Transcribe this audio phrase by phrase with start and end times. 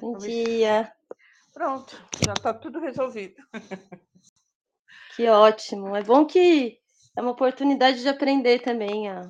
[0.00, 0.90] Bom dia.
[1.52, 1.94] Pronto,
[2.24, 3.42] já está tudo resolvido.
[5.14, 5.94] Que ótimo.
[5.94, 6.78] É bom que
[7.16, 9.10] é uma oportunidade de aprender também.
[9.10, 9.28] A...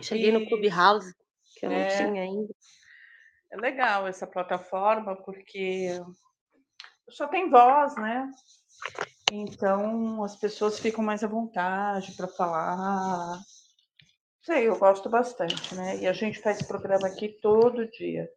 [0.00, 1.12] Cheguei no Clubhouse,
[1.58, 1.88] que eu não É.
[1.88, 2.54] tinha ainda.
[3.50, 5.88] É legal essa plataforma porque
[7.10, 8.30] só tem voz, né?
[9.32, 13.40] Então as pessoas ficam mais à vontade para falar.
[14.42, 15.98] Sei, eu gosto bastante, né?
[15.98, 18.30] E a gente faz programa aqui todo dia.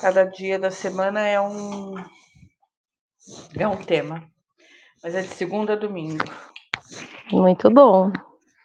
[0.00, 1.94] Cada dia da semana é um
[3.58, 4.28] é um tema.
[5.02, 6.24] Mas é de segunda a domingo.
[7.30, 8.12] Muito bom.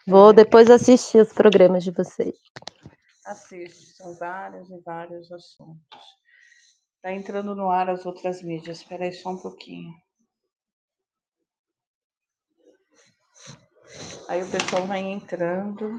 [0.07, 2.35] Vou depois assistir os programas de vocês.
[3.25, 5.99] Assiste, são vários e vários assuntos.
[7.01, 8.79] Tá entrando no ar as outras mídias.
[8.79, 9.93] Espera aí só um pouquinho.
[14.27, 15.97] Aí o pessoal vai entrando.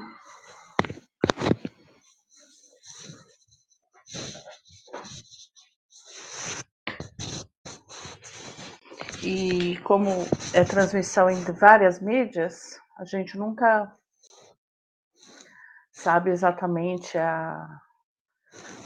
[9.29, 10.07] E como
[10.53, 13.93] é transmissão em várias mídias, a gente nunca
[15.91, 17.67] sabe exatamente a,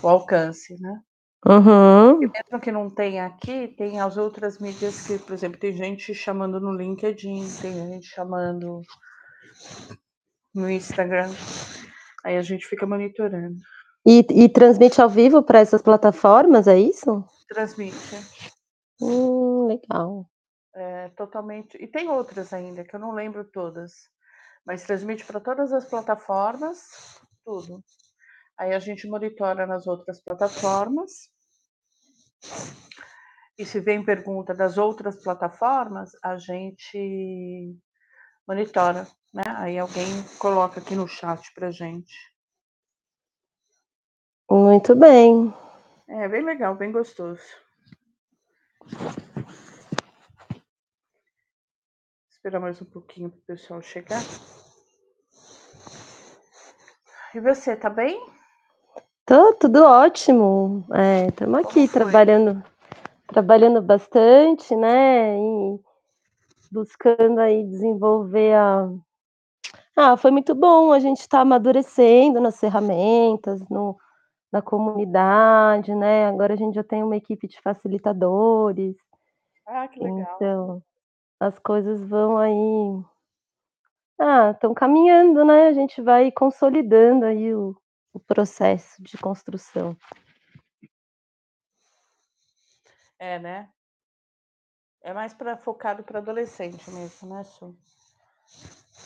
[0.01, 0.99] o alcance, né?
[1.45, 2.23] Uhum.
[2.23, 6.11] E mesmo que não tenha aqui, tem as outras mídias que, por exemplo, tem gente
[6.15, 8.81] chamando no LinkedIn, tem gente chamando
[10.55, 11.29] no Instagram.
[12.25, 13.57] Aí a gente fica monitorando.
[14.03, 17.23] E, e transmite ao vivo para essas plataformas, é isso?
[17.47, 18.15] Transmite.
[18.99, 20.30] Hum, legal.
[20.73, 21.77] É, totalmente.
[21.81, 23.91] E tem outras ainda, que eu não lembro todas.
[24.65, 27.83] Mas transmite para todas as plataformas, tudo.
[28.57, 31.29] Aí a gente monitora nas outras plataformas.
[33.57, 37.75] E se vem pergunta das outras plataformas, a gente
[38.47, 39.43] monitora, né?
[39.57, 42.13] Aí alguém coloca aqui no chat pra gente.
[44.49, 45.53] Muito bem.
[46.07, 47.41] É bem legal, bem gostoso.
[52.41, 54.19] Esperar mais um pouquinho para o pessoal chegar.
[57.35, 58.19] E você, tá bem?
[59.27, 60.83] Tô tudo ótimo.
[61.29, 62.63] Estamos Como aqui trabalhando,
[63.27, 65.37] trabalhando bastante, né?
[65.37, 65.79] E
[66.71, 68.89] buscando aí desenvolver a.
[69.95, 70.91] Ah, foi muito bom.
[70.91, 73.95] A gente está amadurecendo nas ferramentas, no,
[74.51, 76.25] na comunidade, né?
[76.25, 78.95] Agora a gente já tem uma equipe de facilitadores.
[79.67, 80.35] Ah, que legal.
[80.35, 80.83] Então,
[81.41, 83.03] as coisas vão aí.
[84.19, 85.69] Ah, estão caminhando, né?
[85.69, 87.75] A gente vai consolidando aí o,
[88.13, 89.97] o processo de construção.
[93.17, 93.69] É, né?
[95.01, 97.75] É mais para focado para adolescente mesmo, né, Su?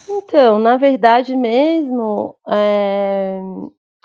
[0.09, 3.40] Então, na verdade mesmo, eh,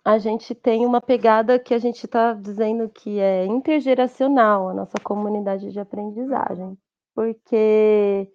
[0.05, 4.99] a gente tem uma pegada que a gente está dizendo que é intergeracional, a nossa
[5.03, 6.79] comunidade de aprendizagem.
[7.15, 8.31] Porque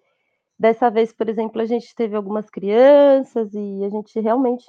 [0.58, 4.66] dessa vez, por exemplo, a gente teve algumas crianças e a gente realmente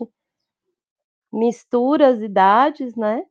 [1.32, 3.24] mistura as idades, né?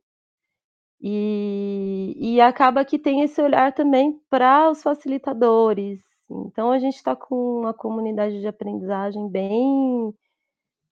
[0.99, 6.01] E, e acaba que tem esse olhar também para os facilitadores.
[6.29, 10.13] Então a gente está com uma comunidade de aprendizagem bem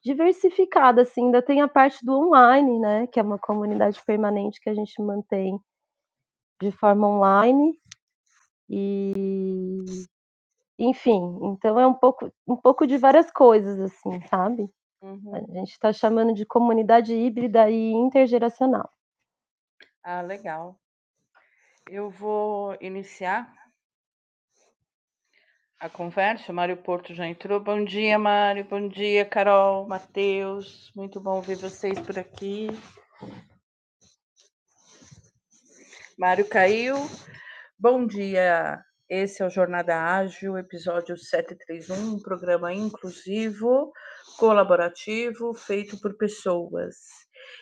[0.03, 4.69] diversificada, assim, ainda tem a parte do online, né, que é uma comunidade permanente que
[4.69, 5.59] a gente mantém
[6.62, 7.73] de forma online.
[8.70, 9.84] E
[10.78, 14.70] enfim, então é um pouco um pouco de várias coisas, assim, sabe?
[15.02, 15.36] Uhum.
[15.36, 18.90] A gente está chamando de comunidade híbrida e intergeracional.
[20.03, 20.80] Ah, legal.
[21.88, 23.53] Eu vou iniciar
[25.80, 26.52] a conversa.
[26.52, 27.59] Mário Porto já entrou.
[27.59, 28.66] Bom dia, Mário.
[28.66, 30.92] Bom dia, Carol, Matheus.
[30.96, 32.68] Muito bom ver vocês por aqui.
[36.18, 36.96] Mário caiu.
[37.88, 38.84] Bom dia.
[39.07, 43.94] Esse é o Jornada Ágil, episódio 731, um programa inclusivo,
[44.40, 46.96] colaborativo, feito por pessoas.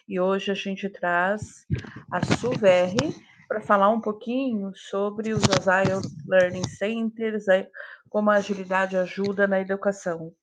[0.07, 1.66] E hoje a gente traz
[2.09, 3.13] a Suverre
[3.50, 7.43] para falar um pouquinho sobre os Agile Learning Centers,
[8.08, 10.34] como a agilidade ajuda na educação.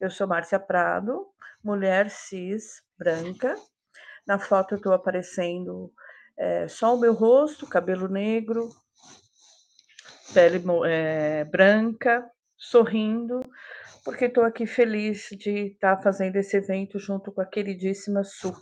[0.00, 1.26] Eu sou Márcia Prado,
[1.62, 3.54] mulher cis, branca.
[4.26, 5.92] Na foto eu estou aparecendo
[6.38, 8.70] é, só o meu rosto, cabelo negro,
[10.32, 13.40] pele é, branca, sorrindo,
[14.04, 18.54] porque estou aqui feliz de estar tá fazendo esse evento junto com a queridíssima Su.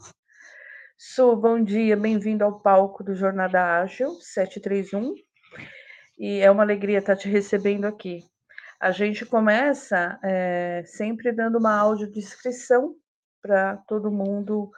[0.96, 5.14] Su, bom dia, bem-vindo ao palco do Jornada Ágil 731.
[6.18, 8.24] E é uma alegria estar te recebendo aqui.
[8.80, 12.94] A gente começa é, sempre dando uma audiodescrição
[13.42, 14.70] para todo mundo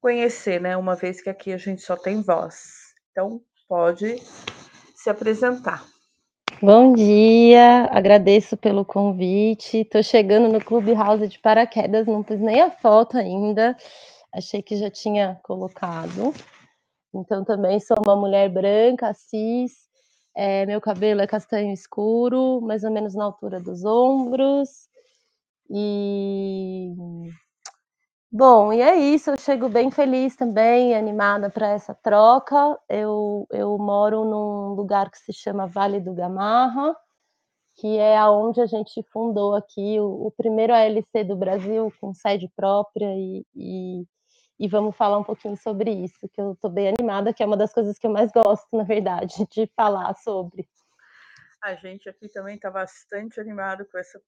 [0.00, 0.76] conhecer, né?
[0.76, 2.94] Uma vez que aqui a gente só tem voz.
[3.10, 4.16] Então, pode
[4.94, 5.84] se apresentar.
[6.62, 9.78] Bom dia, agradeço pelo convite.
[9.82, 13.76] Estou chegando no Clubhouse de paraquedas, não pus nem a foto ainda,
[14.32, 16.32] achei que já tinha colocado.
[17.14, 19.72] Então, também sou uma mulher branca, cis,
[20.36, 24.88] é, meu cabelo é castanho escuro, mais ou menos na altura dos ombros.
[25.70, 26.92] E
[28.38, 32.78] Bom, e é isso, eu chego bem feliz também, animada para essa troca.
[32.86, 36.94] Eu eu moro num lugar que se chama Vale do Gamarra,
[37.76, 42.46] que é aonde a gente fundou aqui o o primeiro ALC do Brasil com sede
[42.54, 44.04] própria e e
[44.58, 47.56] e vamos falar um pouquinho sobre isso, que eu estou bem animada, que é uma
[47.56, 50.68] das coisas que eu mais gosto, na verdade, de falar sobre.
[51.62, 54.20] A gente aqui também está bastante animado com essa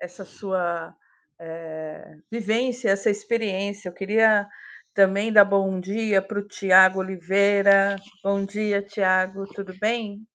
[0.00, 0.92] essa sua
[1.38, 3.88] é, vivência, essa experiência.
[3.88, 4.48] Eu queria
[4.94, 7.96] também dar bom dia para o Tiago Oliveira.
[8.22, 10.26] Bom dia, Tiago, tudo bem?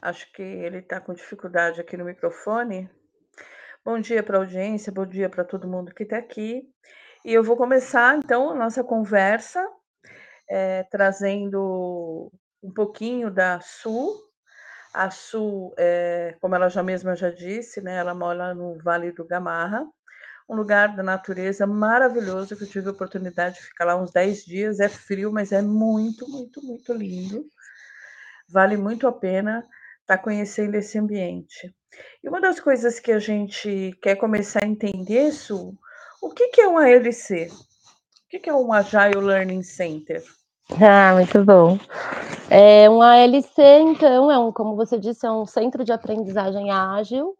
[0.00, 2.88] Acho que ele está com dificuldade aqui no microfone.
[3.84, 6.62] Bom dia para a audiência, bom dia para todo mundo que está aqui.
[7.24, 9.66] E eu vou começar então a nossa conversa
[10.48, 12.30] é, trazendo
[12.62, 14.27] um pouquinho da Sul,
[14.98, 19.24] a Su, é, como ela já mesma já disse, né, ela mora no Vale do
[19.24, 19.86] Gamarra,
[20.48, 24.44] um lugar da natureza maravilhoso que eu tive a oportunidade de ficar lá uns 10
[24.44, 24.80] dias.
[24.80, 27.44] É frio, mas é muito, muito, muito lindo.
[28.48, 29.60] Vale muito a pena
[30.00, 31.72] estar tá conhecendo esse ambiente.
[32.24, 35.78] E uma das coisas que a gente quer começar a entender, Su,
[36.20, 37.52] o que, que é um ALC?
[37.52, 40.24] O que, que é um Agile Learning Center?
[40.76, 41.78] Ah, muito bom.
[42.50, 47.36] É um ALC, então, é um, como você disse, é um centro de aprendizagem ágil.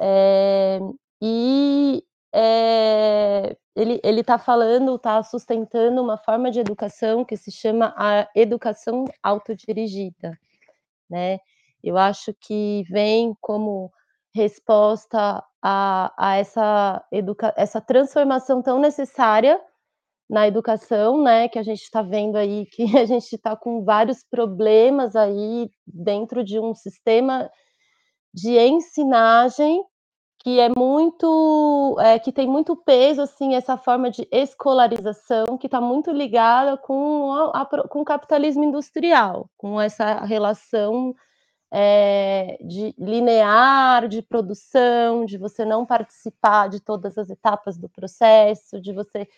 [0.00, 0.78] É,
[1.20, 8.28] e é, ele está falando, está sustentando uma forma de educação que se chama a
[8.34, 10.38] educação autodirigida,
[11.08, 11.38] né?
[11.82, 13.90] Eu acho que vem como
[14.34, 19.60] resposta a, a essa, educa essa transformação tão necessária
[20.28, 24.22] na educação, né, que a gente está vendo aí que a gente está com vários
[24.22, 27.50] problemas aí dentro de um sistema
[28.34, 29.82] de ensinagem
[30.40, 35.80] que é muito, é, que tem muito peso, assim, essa forma de escolarização que está
[35.80, 41.14] muito ligada com, a, a, com o capitalismo industrial, com essa relação
[41.72, 48.80] é, de linear de produção, de você não participar de todas as etapas do processo,
[48.80, 49.28] de você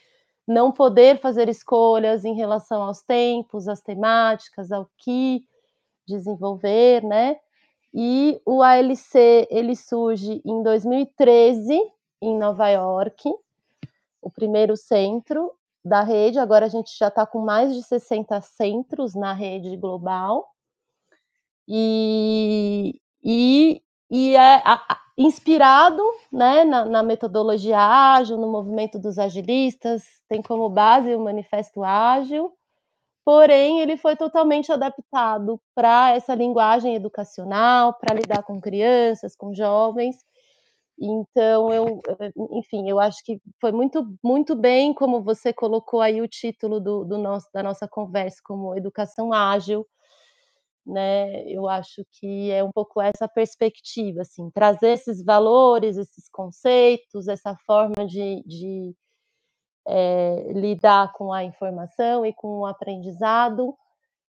[0.50, 5.44] não poder fazer escolhas em relação aos tempos, às temáticas, ao que
[6.06, 7.36] desenvolver, né?
[7.94, 11.80] E o ALC ele surge em 2013
[12.20, 13.32] em Nova York,
[14.20, 15.52] o primeiro centro
[15.84, 16.40] da rede.
[16.40, 20.48] Agora a gente já está com mais de 60 centros na rede global.
[21.66, 23.80] E, e,
[24.10, 26.02] e é a, inspirado
[26.32, 32.50] né, na, na metodologia ágil, no movimento dos agilistas, tem como base o Manifesto Ágil,
[33.22, 40.16] porém ele foi totalmente adaptado para essa linguagem educacional, para lidar com crianças, com jovens.
[40.98, 42.00] Então, eu,
[42.52, 47.04] enfim, eu acho que foi muito, muito bem como você colocou aí o título do,
[47.04, 49.86] do nosso, da nossa conversa, como educação ágil,
[50.86, 51.44] né?
[51.48, 57.56] Eu acho que é um pouco essa perspectiva, assim, trazer esses valores, esses conceitos, essa
[57.66, 58.94] forma de, de
[59.86, 63.76] é, lidar com a informação e com o aprendizado,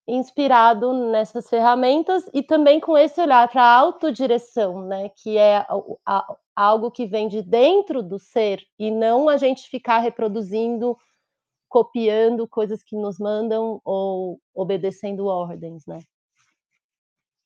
[0.07, 5.67] inspirado nessas ferramentas e também com esse olhar para a autodireção, né, que é a,
[6.05, 10.97] a, algo que vem de dentro do ser e não a gente ficar reproduzindo,
[11.69, 15.99] copiando coisas que nos mandam ou obedecendo ordens, né.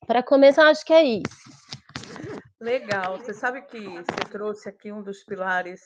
[0.06, 1.22] Para começar, acho que é isso.
[2.60, 3.18] Legal.
[3.18, 5.80] Você sabe que você trouxe aqui um dos pilares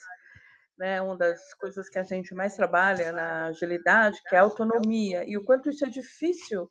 [0.81, 5.23] né, uma das coisas que a gente mais trabalha na agilidade, que é a autonomia,
[5.29, 6.71] e o quanto isso é difícil,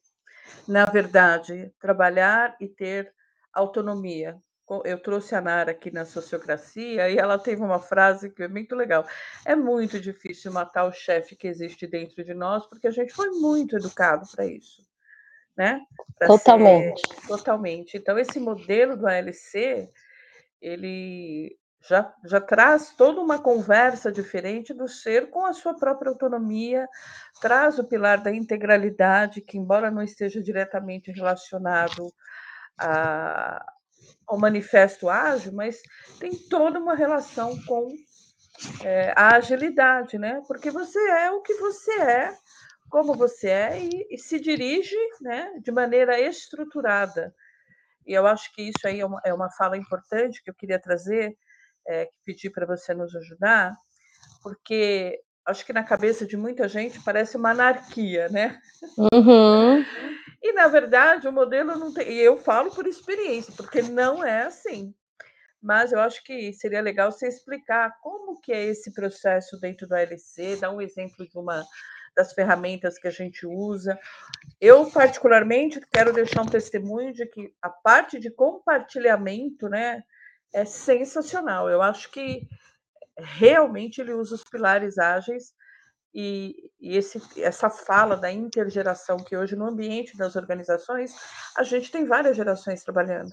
[0.67, 3.13] na verdade, trabalhar e ter
[3.53, 4.36] autonomia.
[4.84, 8.75] Eu trouxe a Nara aqui na sociocracia e ela teve uma frase que é muito
[8.75, 9.05] legal.
[9.46, 13.29] É muito difícil matar o chefe que existe dentro de nós, porque a gente foi
[13.29, 14.88] muito educado para isso.
[15.60, 15.82] Né?
[16.18, 17.01] Pra totalmente.
[17.06, 17.28] Ser...
[17.28, 17.98] totalmente.
[17.98, 19.89] Então, esse modelo do ALC,
[20.62, 26.88] ele já, já traz toda uma conversa diferente do ser com a sua própria autonomia,
[27.42, 32.10] traz o pilar da integralidade, que, embora não esteja diretamente relacionado
[32.78, 33.62] a,
[34.25, 35.82] ao manifesto ágil, mas
[36.22, 37.94] tem toda uma relação com
[38.86, 40.42] é, a agilidade, né?
[40.48, 42.38] Porque você é o que você é,
[42.89, 47.34] como você é, e, e se dirige né, de maneira estruturada.
[48.05, 50.79] E eu acho que isso aí é uma, é uma fala importante que eu queria
[50.79, 51.38] trazer,
[51.88, 53.75] é, que pedir para você nos ajudar,
[54.41, 58.60] porque acho que na cabeça de muita gente parece uma anarquia, né?
[59.13, 59.86] Uhum.
[60.41, 62.13] E na verdade o modelo não tem.
[62.13, 64.96] E eu falo por experiência, porque não é assim.
[65.62, 69.93] Mas eu acho que seria legal você explicar como que é esse processo dentro do
[69.93, 71.65] ALC, dar um exemplo de uma
[72.16, 74.00] das ferramentas que a gente usa.
[74.60, 80.04] Eu, particularmente, quero deixar um testemunho de que a parte de compartilhamento né,
[80.54, 81.70] é sensacional.
[81.70, 82.48] Eu acho que
[83.18, 85.54] realmente ele usa os pilares ágeis
[86.13, 91.13] e, e esse, essa fala da intergeração que hoje no ambiente das organizações
[91.56, 93.32] a gente tem várias gerações trabalhando,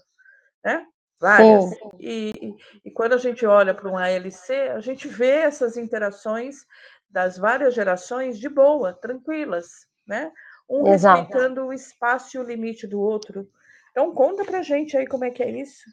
[0.64, 0.86] né?
[1.18, 1.64] Várias.
[1.98, 2.54] E,
[2.84, 6.66] e quando a gente olha para um ALC, a gente vê essas interações
[7.08, 9.66] das várias gerações de boa, tranquilas,
[10.06, 10.30] né?
[10.68, 11.20] Um Exato.
[11.20, 13.48] respeitando o espaço e o limite do outro.
[13.90, 15.84] Então, conta para a gente aí como é que é isso.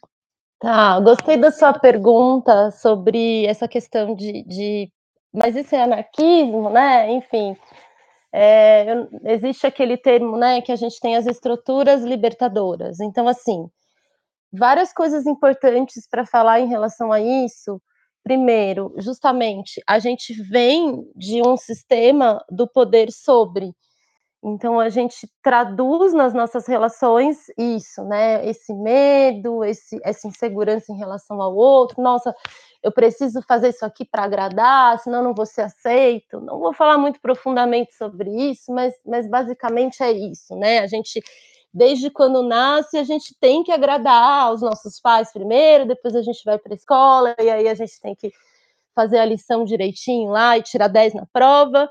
[0.60, 4.92] Tá, gostei da sua pergunta sobre essa questão de, de
[5.34, 7.12] mas isso é anarquismo, né?
[7.12, 7.58] Enfim,
[8.32, 8.86] é,
[9.26, 13.00] existe aquele termo, né, que a gente tem as estruturas libertadoras.
[13.00, 13.70] Então, assim,
[14.52, 17.82] várias coisas importantes para falar em relação a isso.
[18.24, 23.76] Primeiro, justamente, a gente vem de um sistema do poder sobre.
[24.44, 28.46] Então a gente traduz nas nossas relações isso, né?
[28.46, 32.02] Esse medo, esse, essa insegurança em relação ao outro.
[32.02, 32.36] Nossa,
[32.84, 36.42] eu preciso fazer isso aqui para agradar, senão não vou ser aceito.
[36.42, 40.80] Não vou falar muito profundamente sobre isso, mas, mas basicamente é isso, né?
[40.80, 41.22] A gente,
[41.74, 46.44] desde quando nasce, a gente tem que agradar aos nossos pais primeiro, depois a gente
[46.46, 48.32] vai para a escola, e aí a gente tem que
[48.94, 51.90] fazer a lição direitinho lá e tirar 10 na prova.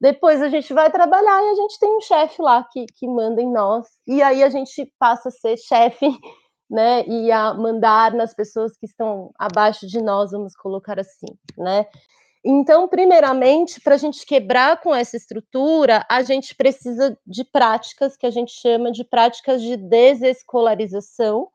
[0.00, 3.42] Depois a gente vai trabalhar e a gente tem um chefe lá que, que manda
[3.42, 6.06] em nós, e aí a gente passa a ser chefe
[6.70, 11.86] né, e a mandar nas pessoas que estão abaixo de nós, vamos colocar assim, né?
[12.44, 18.26] Então, primeiramente, para a gente quebrar com essa estrutura, a gente precisa de práticas que
[18.26, 21.48] a gente chama de práticas de desescolarização,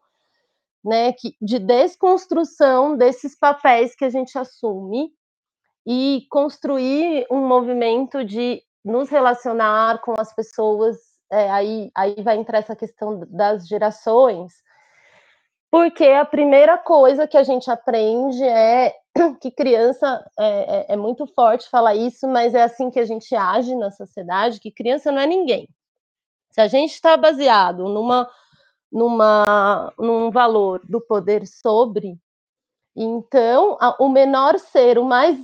[0.84, 5.12] né, de desconstrução desses papéis que a gente assume
[5.88, 10.98] e construir um movimento de nos relacionar com as pessoas.
[11.32, 14.54] É, aí, aí vai entrar essa questão das gerações,
[15.74, 18.96] porque a primeira coisa que a gente aprende é
[19.42, 23.36] que criança é, é, é, muito forte falar isso, mas é assim que a gente
[23.36, 25.68] age na sociedade, que criança não é ninguém.
[26.52, 28.30] Se a gente está baseado numa,
[28.92, 32.20] numa, num valor do poder sobre,
[32.96, 35.40] então a, o menor ser, o mais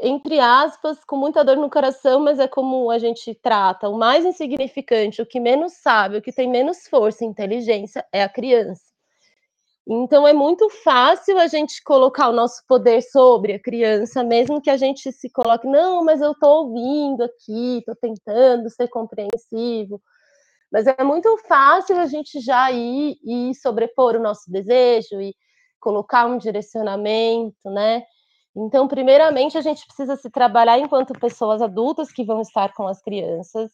[0.00, 3.90] entre aspas, com muita dor no coração, mas é como a gente trata.
[3.90, 8.22] O mais insignificante, o que menos sabe, o que tem menos força e inteligência é
[8.22, 8.89] a criança.
[9.92, 14.70] Então é muito fácil a gente colocar o nosso poder sobre a criança, mesmo que
[14.70, 20.00] a gente se coloque, não, mas eu estou ouvindo aqui, estou tentando ser compreensivo.
[20.70, 25.34] Mas é muito fácil a gente já ir e sobrepor o nosso desejo e
[25.80, 28.04] colocar um direcionamento, né?
[28.54, 33.02] Então, primeiramente, a gente precisa se trabalhar enquanto pessoas adultas que vão estar com as
[33.02, 33.72] crianças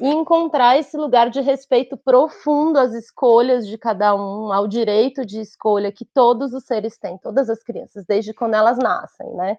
[0.00, 5.40] e encontrar esse lugar de respeito profundo às escolhas de cada um, ao direito de
[5.40, 9.58] escolha que todos os seres têm, todas as crianças, desde quando elas nascem, né?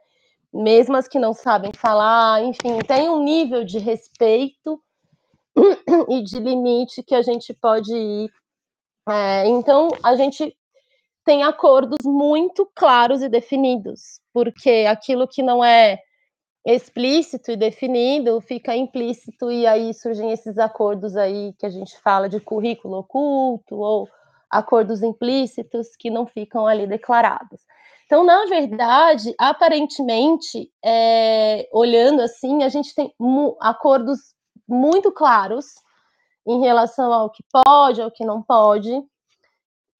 [0.51, 4.81] Mesmo as que não sabem falar, enfim, tem um nível de respeito
[6.09, 8.31] e de limite que a gente pode ir.
[9.07, 10.55] É, então, a gente
[11.25, 15.99] tem acordos muito claros e definidos, porque aquilo que não é
[16.73, 22.27] explícito e definido, fica implícito, e aí surgem esses acordos aí que a gente fala
[22.27, 24.09] de currículo oculto, ou
[24.49, 27.61] acordos implícitos que não ficam ali declarados.
[28.05, 34.33] Então, na verdade, aparentemente, é, olhando assim, a gente tem mu acordos
[34.67, 35.65] muito claros
[36.47, 38.91] em relação ao que pode, ao que não pode,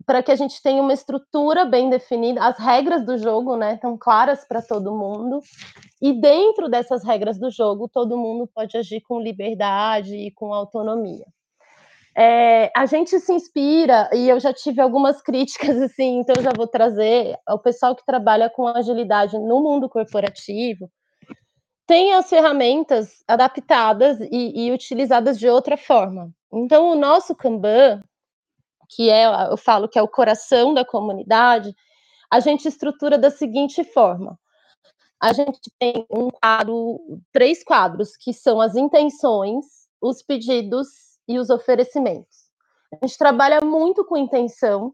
[0.09, 3.95] para que a gente tenha uma estrutura bem definida, as regras do jogo, né, estão
[3.95, 5.39] claras para todo mundo,
[6.01, 11.27] e dentro dessas regras do jogo, todo mundo pode agir com liberdade e com autonomia.
[12.17, 16.65] É, a gente se inspira, e eu já tive algumas críticas, assim, então já vou
[16.65, 20.89] trazer, o pessoal que trabalha com agilidade no mundo corporativo,
[21.85, 26.31] tem as ferramentas adaptadas e, e utilizadas de outra forma.
[26.51, 28.01] Então, o nosso Kanban,
[28.89, 31.75] que é, eu falo que é o coração da comunidade,
[32.31, 34.38] a gente estrutura da seguinte forma:
[35.22, 37.00] a gente tem um quadro,
[37.31, 39.65] três quadros, que são as intenções,
[40.01, 40.88] os pedidos
[41.27, 42.50] e os oferecimentos.
[42.91, 44.93] A gente trabalha muito com intenção,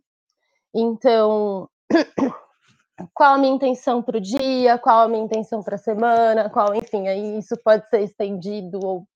[0.74, 1.70] então,
[3.14, 6.76] qual a minha intenção para o dia, qual a minha intenção para a semana, qual,
[6.76, 9.08] enfim, aí isso pode ser estendido ou,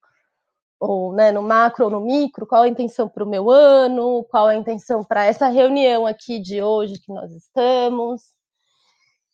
[0.79, 4.47] ou né, no macro ou no micro, qual a intenção para o meu ano, qual
[4.47, 8.21] a intenção para essa reunião aqui de hoje que nós estamos.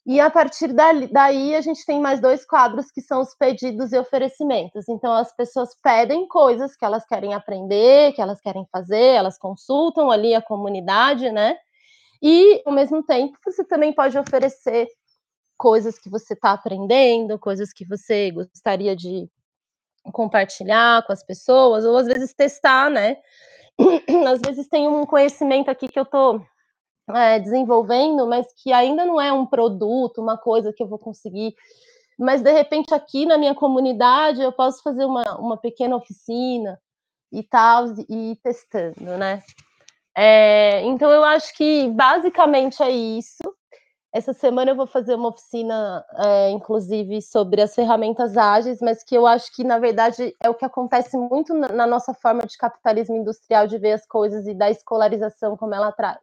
[0.07, 0.71] E a partir
[1.11, 4.87] daí a gente tem mais dois quadros que são os pedidos e oferecimentos.
[4.87, 10.11] Então as pessoas pedem coisas que elas querem aprender, que elas querem fazer, elas consultam
[10.11, 11.55] ali a comunidade, né?
[12.21, 14.87] E ao mesmo tempo você também pode oferecer
[15.57, 19.27] coisas que você está aprendendo, coisas que você gostaria de
[20.11, 23.17] compartilhar com as pessoas, ou às vezes testar, né?
[24.31, 26.41] Às vezes tem um conhecimento aqui que eu estou
[27.09, 31.53] é, desenvolvendo, mas que ainda não é um produto, uma coisa que eu vou conseguir.
[32.17, 36.79] Mas de repente aqui na minha comunidade eu posso fazer uma, uma pequena oficina
[37.31, 39.43] e tal, e ir testando, né?
[40.17, 43.43] É, então eu acho que basicamente é isso.
[44.15, 49.13] Essa semana eu vou fazer uma oficina, é, inclusive, sobre as ferramentas ágeis, mas que
[49.13, 53.17] eu acho que, na verdade, é o que acontece muito na, nossa forma de capitalismo
[53.17, 56.17] industrial de ver as coisas e da escolarização como ela traz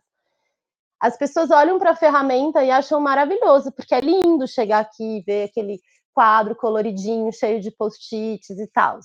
[0.99, 5.21] as pessoas olham para a ferramenta e acham maravilhoso, porque é lindo chegar aqui e
[5.21, 5.81] ver aquele
[6.15, 9.01] quadro coloridinho, cheio de post-its e tal.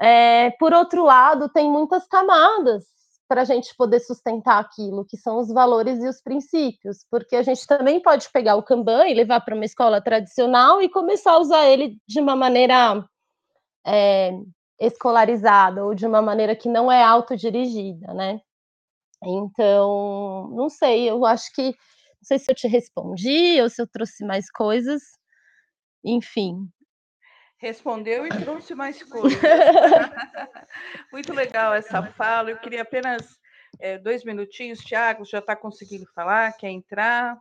[0.00, 2.84] É, por outro lado, tem muitas camadas
[3.28, 7.42] para a gente poder sustentar aquilo, que são os valores e os princípios, porque a
[7.42, 11.38] gente também pode pegar o Kanban e levar para uma escola tradicional e começar a
[11.38, 13.04] usar ele de uma maneira
[13.86, 14.32] é,
[14.80, 18.40] escolarizada ou de uma maneira que não é autodirigida, né?
[19.22, 23.86] Então, não sei, eu acho que não sei se eu te respondi ou se eu
[23.86, 25.02] trouxe mais coisas.
[26.04, 26.68] Enfim.
[27.58, 29.40] Respondeu e trouxe mais coisas.
[31.12, 32.50] Muito legal essa fala.
[32.50, 33.38] Eu queria apenas
[33.80, 34.78] é, dois minutinhos.
[34.80, 36.52] Tiago já está conseguindo falar?
[36.56, 37.36] Quer entrar?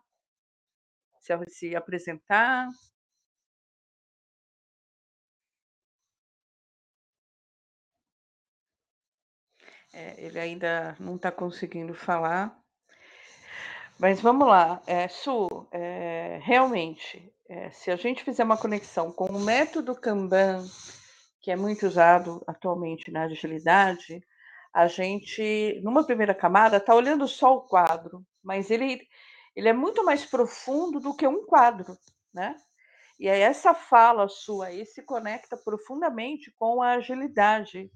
[1.21, 2.67] Se, se apresentar?
[9.93, 12.55] É, ele ainda não está conseguindo falar.
[13.99, 19.25] Mas vamos lá, é, Su, é, realmente, é, se a gente fizer uma conexão com
[19.25, 20.65] o método Kanban,
[21.41, 24.21] que é muito usado atualmente na agilidade,
[24.73, 29.07] a gente, numa primeira camada, está olhando só o quadro, mas ele,
[29.55, 31.97] ele é muito mais profundo do que um quadro,
[32.33, 32.55] né?
[33.19, 37.89] E aí essa fala sua aí se conecta profundamente com a agilidade,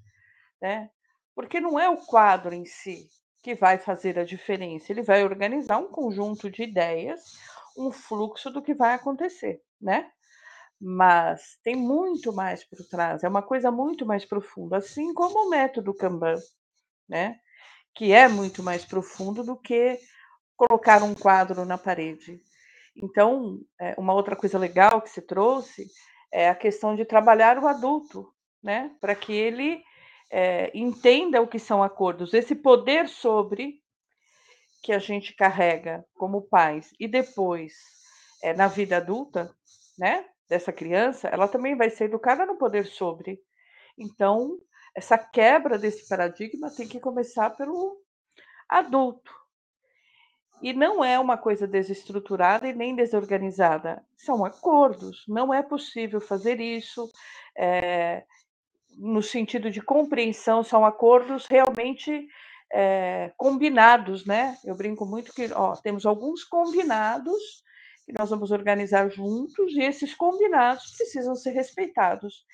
[0.62, 0.90] né?
[1.36, 3.10] Porque não é o quadro em si
[3.44, 7.34] que vai fazer a diferença, ele vai organizar um conjunto de ideias,
[7.78, 10.10] um fluxo do que vai acontecer, né?
[10.80, 15.50] Mas tem muito mais por trás, é uma coisa muito mais profunda, assim como o
[15.50, 16.36] método Kanban,
[17.08, 17.40] né?
[17.94, 20.00] Que é muito mais profundo do que
[20.56, 22.42] colocar um quadro na parede.
[22.96, 25.88] Então, é, uma outra coisa legal que se trouxe
[26.32, 28.92] é a questão de trabalhar o adulto, né?
[29.00, 29.84] Para que ele
[30.32, 33.81] é, entenda o que são acordos, esse poder sobre
[34.82, 37.74] que a gente carrega como pais e depois
[38.44, 39.54] é, na vida adulta,
[39.98, 43.40] né, dessa criança, ela também vai ser educada no poder sobre.
[43.98, 44.58] Então,
[44.96, 48.02] essa quebra desse paradigma tem que começar pelo
[48.68, 49.32] adulto.
[50.62, 54.06] E não é uma coisa desestruturada e nem desorganizada.
[54.16, 55.24] São acordos.
[55.28, 57.10] Não é possível fazer isso.
[57.58, 58.24] É,
[58.98, 62.28] no sentido de compreensão, são acordos realmente
[62.74, 64.58] é, combinados, né?
[64.64, 67.64] Eu brinco muito que ó, temos alguns combinados
[68.06, 72.46] que nós vamos organizar juntos e esses combinados precisam ser respeitados.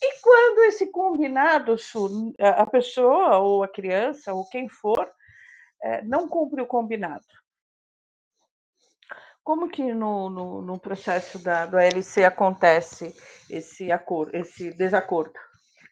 [0.00, 1.76] E quando esse combinado,
[2.38, 5.10] a pessoa ou a criança ou quem for,
[5.82, 7.24] é, não cumpre o combinado?
[9.44, 13.12] Como que no, no, no processo da, do ALC acontece
[13.50, 15.34] esse, acordo, esse desacordo?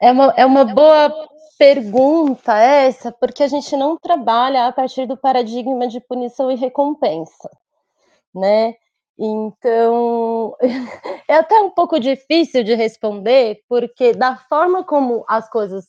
[0.00, 1.28] É uma, é uma boa
[1.60, 7.50] pergunta essa, porque a gente não trabalha a partir do paradigma de punição e recompensa,
[8.34, 8.76] né?
[9.18, 10.56] Então,
[11.28, 15.84] é até um pouco difícil de responder, porque da forma como as coisas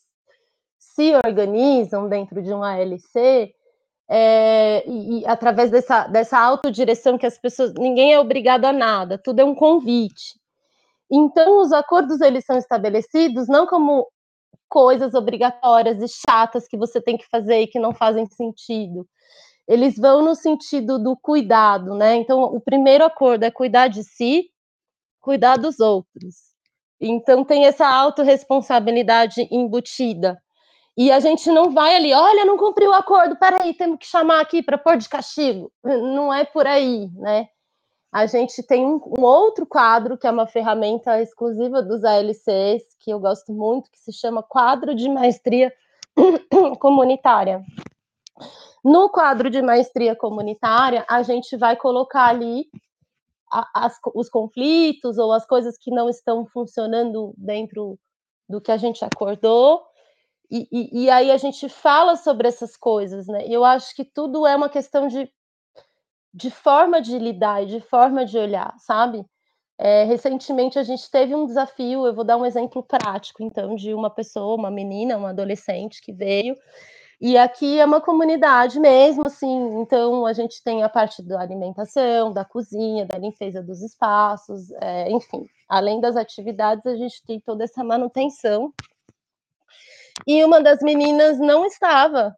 [0.77, 3.55] se organizam dentro de um ALC,
[4.09, 9.17] é, e, e, através dessa, dessa autodireção que as pessoas, ninguém é obrigado a nada,
[9.17, 10.37] tudo é um convite.
[11.09, 14.10] Então, os acordos eles são estabelecidos não como
[14.71, 19.05] coisas obrigatórias e chatas que você tem que fazer e que não fazem sentido.
[19.67, 22.15] Eles vão no sentido do cuidado, né?
[22.15, 24.49] Então, o primeiro acordo é cuidar de si,
[25.19, 26.51] cuidar dos outros.
[27.01, 30.41] Então tem essa autorresponsabilidade embutida.
[30.95, 34.39] E a gente não vai ali, olha, não cumpriu o acordo, peraí, temos que chamar
[34.39, 35.71] aqui para pôr de castigo.
[35.83, 37.47] Não é por aí, né?
[38.11, 43.11] A gente tem um, um, outro quadro, que é uma ferramenta exclusiva dos ALCs, que
[43.11, 45.73] eu gosto muito, que se chama Quadro de Maestria
[46.79, 47.63] Comunitária.
[48.83, 52.65] No quadro de maestria comunitária, a gente vai colocar ali
[53.73, 57.97] as, os conflitos ou as coisas que não estão funcionando dentro
[58.49, 59.83] do que a gente acordou,
[60.49, 63.45] e, e, e, aí a gente fala sobre essas coisas, né?
[63.47, 65.31] Eu acho que tudo é uma questão de,
[66.33, 69.25] de forma de lidar e de forma de olhar, sabe?
[69.77, 73.93] É, recentemente a gente teve um desafio, eu vou dar um exemplo prático, então, de
[73.93, 76.55] uma pessoa, uma menina, uma adolescente que veio
[77.21, 82.33] e aqui é uma comunidade mesmo, assim, então a gente tem a parte da alimentação,
[82.33, 87.63] da cozinha, da limpeza dos espaços, é, enfim, além das atividades, a gente tem toda
[87.63, 88.73] essa manutenção.
[90.25, 92.35] E uma das meninas não estava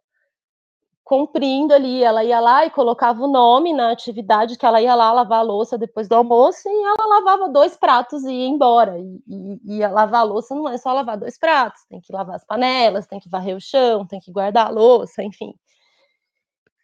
[1.04, 5.12] cumprindo ali, ela ia lá e colocava o nome na atividade que ela ia lá
[5.12, 8.98] lavar a louça depois do almoço e ela lavava dois pratos e ia embora.
[8.98, 12.36] E, e, e lavar a louça não é só lavar dois pratos, tem que lavar
[12.36, 15.54] as panelas, tem que varrer o chão, tem que guardar a louça, enfim.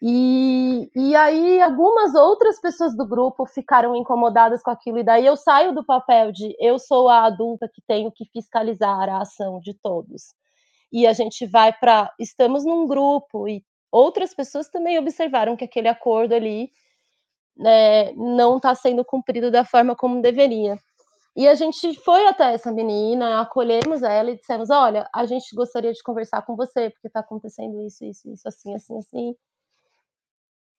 [0.03, 5.37] E, e aí algumas outras pessoas do grupo ficaram incomodadas com aquilo, e daí eu
[5.37, 9.75] saio do papel de eu sou a adulta que tenho que fiscalizar a ação de
[9.75, 10.35] todos.
[10.93, 12.13] E a gente vai para.
[12.19, 16.71] Estamos num grupo e outras pessoas também observaram que aquele acordo ali
[17.57, 20.79] né, não está sendo cumprido da forma como deveria.
[21.37, 25.93] E a gente foi até essa menina, acolhemos ela e dissemos: olha, a gente gostaria
[25.93, 29.37] de conversar com você, porque está acontecendo isso, isso, isso, assim, assim, assim.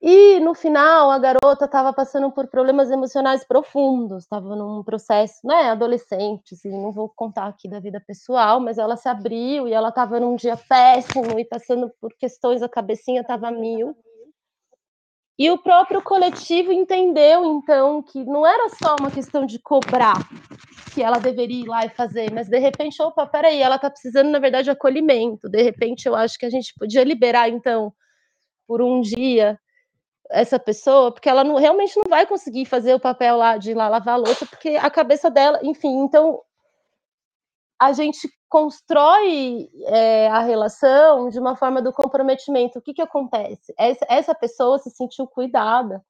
[0.01, 5.69] E no final a garota estava passando por problemas emocionais profundos, estava num processo, né,
[5.69, 9.89] adolescente, assim, não vou contar aqui da vida pessoal, mas ela se abriu e ela
[9.89, 13.95] estava num dia péssimo e passando por questões, a cabecinha estava mil.
[15.37, 20.17] E o próprio coletivo entendeu, então, que não era só uma questão de cobrar
[20.93, 24.29] que ela deveria ir lá e fazer, mas de repente, opa, peraí, ela está precisando,
[24.29, 25.47] na verdade, de acolhimento.
[25.47, 27.93] De repente, eu acho que a gente podia liberar, então,
[28.67, 29.59] por um dia,
[30.31, 33.87] essa pessoa, porque ela não, realmente não vai conseguir fazer o papel lá de lá
[33.89, 36.41] lavar a louça, porque a cabeça dela, enfim, então
[37.79, 42.79] a gente constrói é, a relação de uma forma do comprometimento.
[42.79, 43.73] O que, que acontece?
[43.77, 46.03] Essa, essa pessoa se sentiu cuidada.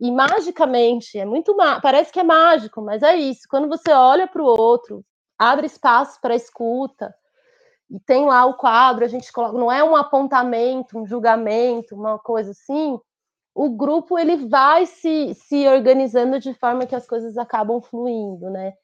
[0.00, 3.42] E magicamente, é muito parece que é mágico, mas é isso.
[3.48, 5.04] Quando você olha para o outro,
[5.38, 7.14] abre espaço para escuta,
[7.90, 12.18] e tem lá o quadro, a gente coloca, não é um apontamento, um julgamento, uma
[12.18, 12.98] coisa assim,
[13.56, 18.74] o grupo ele vai se, se organizando de forma que as coisas acabam fluindo, né?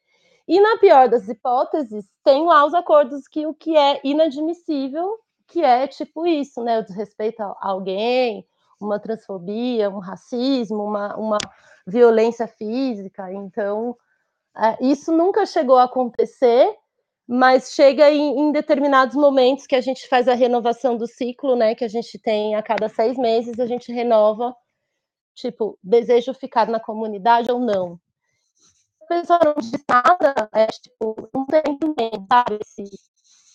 [0.47, 5.63] E na pior das hipóteses, tem lá os acordos que o que é inadmissível, que
[5.63, 6.79] é tipo isso, né?
[6.79, 8.47] O desrespeito a alguém,
[8.81, 11.37] uma transfobia, um racismo, uma, uma
[11.85, 13.31] violência física.
[13.31, 13.95] Então,
[14.57, 16.75] é, isso nunca chegou a acontecer,
[17.27, 21.75] mas chega em, em, determinados momentos que a gente faz a renovação do ciclo, né?
[21.75, 24.55] Que a gente tem a cada seis meses, a gente renova
[25.33, 27.99] tipo, desejo ficar na comunidade ou não.
[29.01, 32.59] A pessoa não diz nada, é tipo, não tem ninguém, sabe?
[32.61, 32.83] Esse,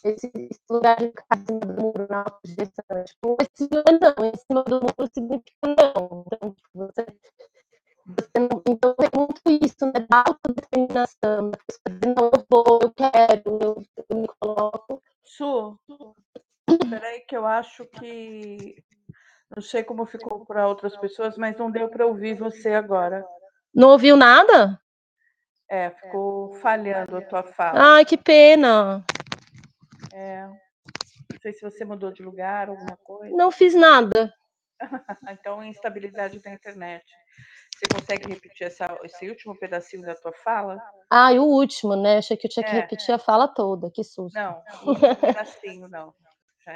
[0.04, 2.24] esse, lugar de ficar em cima do muro na.
[2.24, 6.24] Tipo, esse não, em cima do muro significa não.
[6.26, 7.06] Então, tipo, você,
[8.06, 10.06] você não, então tem muito isso, né?
[10.08, 15.02] Da autodeterminação, da pessoa não, eu vou, eu quero, eu, eu me coloco.
[15.24, 15.78] Su,
[16.90, 18.82] peraí que eu acho que
[19.58, 23.26] não sei como ficou para outras pessoas, mas não deu para ouvir você agora.
[23.74, 24.80] Não ouviu nada?
[25.68, 27.96] É, ficou falhando a tua fala.
[27.96, 29.04] Ai, que pena.
[30.12, 30.46] É.
[30.46, 33.36] Não sei se você mudou de lugar, alguma coisa.
[33.36, 34.32] Não fiz nada.
[35.28, 37.04] então, instabilidade da internet.
[37.74, 40.80] Você consegue repetir essa, esse último pedacinho da tua fala?
[41.10, 42.18] Ah, e o último, né?
[42.18, 43.90] Achei que eu tinha que é, repetir a fala toda.
[43.90, 44.38] Que susto.
[44.38, 46.14] Não, um pedacinho, não.
[46.64, 46.74] Já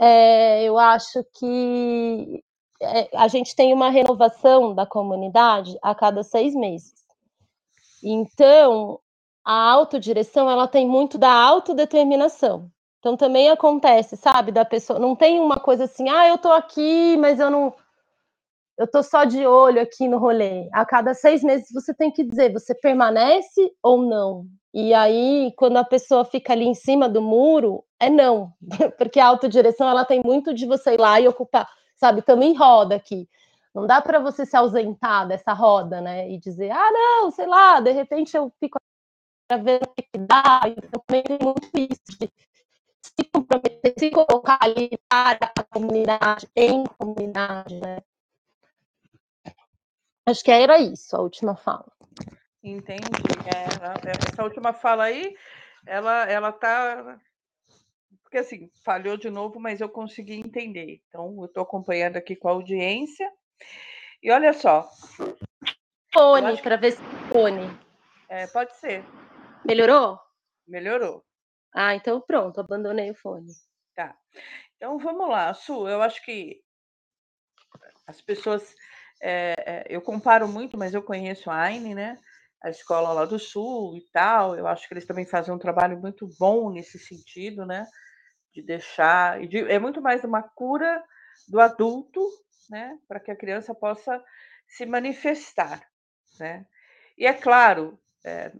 [0.00, 2.42] é eu acho que
[2.80, 6.94] é, a gente tem uma renovação da comunidade a cada seis meses.
[8.02, 9.00] Então,
[9.44, 12.70] a autodireção ela tem muito da autodeterminação.
[12.98, 17.16] Então também acontece, sabe, da pessoa não tem uma coisa assim, ah, eu tô aqui,
[17.16, 17.74] mas eu não
[18.76, 20.68] eu tô só de olho aqui no rolê.
[20.72, 24.46] A cada seis meses você tem que dizer, você permanece ou não?
[24.72, 28.52] E aí, quando a pessoa fica ali em cima do muro, é não,
[28.98, 32.94] porque a autodireção ela tem muito de você ir lá e ocupar, sabe, em roda
[32.94, 33.28] aqui.
[33.74, 36.30] Não dá para você se ausentar dessa roda, né?
[36.30, 38.78] E dizer, ah, não, sei lá, de repente eu fico
[39.48, 40.62] para ver o que dá.
[40.66, 42.30] Então, também tem muito isso de
[43.02, 47.98] se comprometer, se colocar ali para a comunidade, em comunidade, né?
[50.26, 51.97] Acho que era isso, a última fala.
[52.62, 53.02] Entendi.
[53.46, 55.36] É, essa última fala aí,
[55.86, 57.18] ela, ela tá.
[58.22, 61.00] Porque assim, falhou de novo, mas eu consegui entender.
[61.08, 63.30] Então, eu estou acompanhando aqui com a audiência.
[64.22, 64.88] E olha só.
[66.12, 67.70] Fone, para ver se fone.
[68.28, 69.04] É, pode ser.
[69.64, 70.18] Melhorou?
[70.66, 71.24] Melhorou.
[71.74, 73.52] Ah, então pronto, abandonei o fone.
[73.94, 74.16] Tá.
[74.76, 75.88] Então vamos lá, Su.
[75.88, 76.60] Eu acho que
[78.06, 78.74] as pessoas.
[79.20, 82.18] É, eu comparo muito, mas eu conheço a Aine, né?
[82.62, 84.56] A escola lá do Sul e tal.
[84.56, 87.86] Eu acho que eles também fazem um trabalho muito bom nesse sentido, né?
[88.52, 89.40] De deixar.
[89.46, 91.02] De, é muito mais uma cura
[91.46, 92.20] do adulto,
[92.68, 92.98] né?
[93.06, 94.22] Para que a criança possa
[94.66, 95.82] se manifestar,
[96.38, 96.66] né?
[97.16, 98.52] E é claro, é,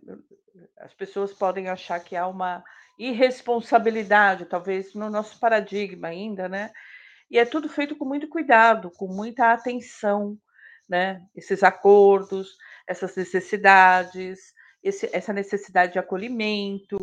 [0.79, 2.65] as pessoas podem achar que há uma
[2.99, 6.73] irresponsabilidade, talvez no nosso paradigma ainda, né?
[7.31, 10.37] E é tudo feito com muito cuidado, com muita atenção,
[10.89, 11.23] né?
[11.37, 12.57] Esses acordos,
[12.89, 16.99] essas necessidades, esse, essa necessidade de acolhimento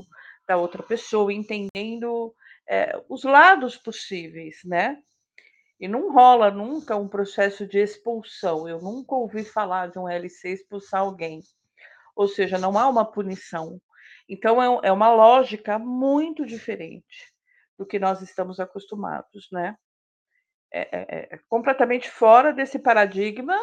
[0.48, 2.36] da outra pessoa, entendendo
[2.68, 4.98] é, os lados possíveis, né?
[5.80, 8.68] E não rola nunca um processo de expulsão.
[8.68, 11.42] Eu nunca ouvi falar de um LC expulsar alguém
[12.16, 13.80] ou seja, não há uma punição.
[14.28, 17.34] Então, é, é uma lógica muito diferente
[17.78, 19.76] do que nós estamos acostumados, né?
[20.72, 23.58] É, é, é completamente fora desse paradigma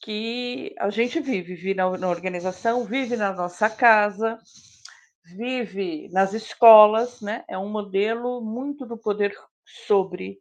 [0.00, 4.38] que a gente vive, vive na, na organização, vive na nossa casa,
[5.36, 7.44] vive nas escolas, né?
[7.48, 9.36] É um modelo muito do poder
[9.86, 10.38] sobre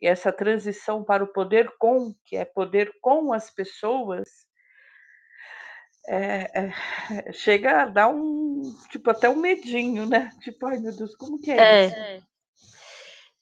[0.00, 4.28] e essa transição para o poder com, que é poder com as pessoas,
[6.08, 10.30] é, é, chega a dar um, tipo, até um medinho, né?
[10.40, 11.86] Tipo, ai meu Deus, como que é, é.
[11.86, 12.26] isso?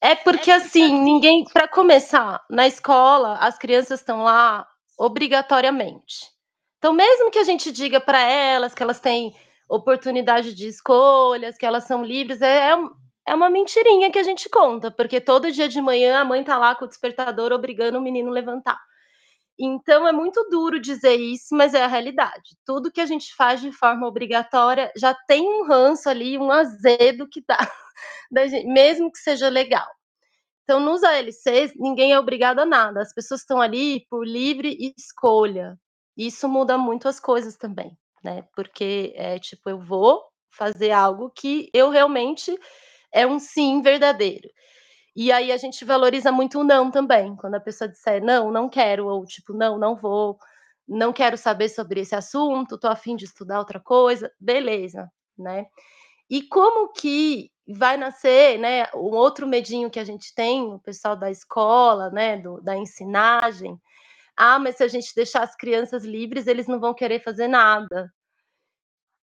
[0.00, 4.66] É porque assim, ninguém, para começar, na escola, as crianças estão lá
[4.98, 6.30] obrigatoriamente.
[6.78, 9.34] Então, mesmo que a gente diga para elas que elas têm
[9.68, 12.76] oportunidade de escolhas, que elas são livres, é, é,
[13.28, 16.58] é uma mentirinha que a gente conta, porque todo dia de manhã a mãe tá
[16.58, 18.78] lá com o despertador obrigando o menino a levantar.
[19.58, 22.56] Então é muito duro dizer isso, mas é a realidade.
[22.66, 27.28] Tudo que a gente faz de forma obrigatória já tem um ranço ali, um azedo
[27.28, 27.56] que dá,
[28.66, 29.86] mesmo que seja legal.
[30.64, 33.02] Então, nos ALCs, ninguém é obrigado a nada.
[33.02, 35.78] As pessoas estão ali por livre escolha.
[36.16, 38.42] Isso muda muito as coisas também, né?
[38.54, 42.56] Porque é tipo, eu vou fazer algo que eu realmente
[43.12, 44.48] é um sim verdadeiro.
[45.16, 47.36] E aí a gente valoriza muito o não também.
[47.36, 50.38] Quando a pessoa disser não, não quero, ou tipo, não, não vou,
[50.88, 55.66] não quero saber sobre esse assunto, tô afim de estudar outra coisa, beleza, né?
[56.30, 58.86] E como que vai nascer, né?
[58.94, 62.36] Um outro medinho que a gente tem, o pessoal da escola, né?
[62.36, 63.78] Do, da ensinagem.
[64.36, 68.12] Ah, mas se a gente deixar as crianças livres, eles não vão querer fazer nada.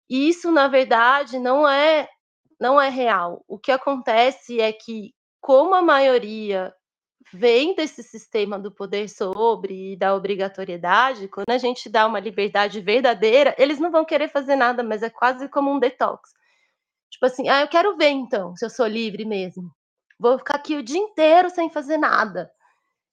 [0.09, 2.09] E isso, na verdade, não é
[2.61, 3.45] não é real.
[3.49, 6.75] O que acontece é que como a maioria
[7.33, 12.81] vem desse sistema do poder sobre e da obrigatoriedade, quando a gente dá uma liberdade
[12.81, 16.33] verdadeira, eles não vão querer fazer nada, mas é quase como um detox.
[17.11, 19.71] Tipo assim, ah, eu quero ver então, se eu sou livre mesmo.
[20.19, 22.51] Vou ficar aqui o dia inteiro sem fazer nada.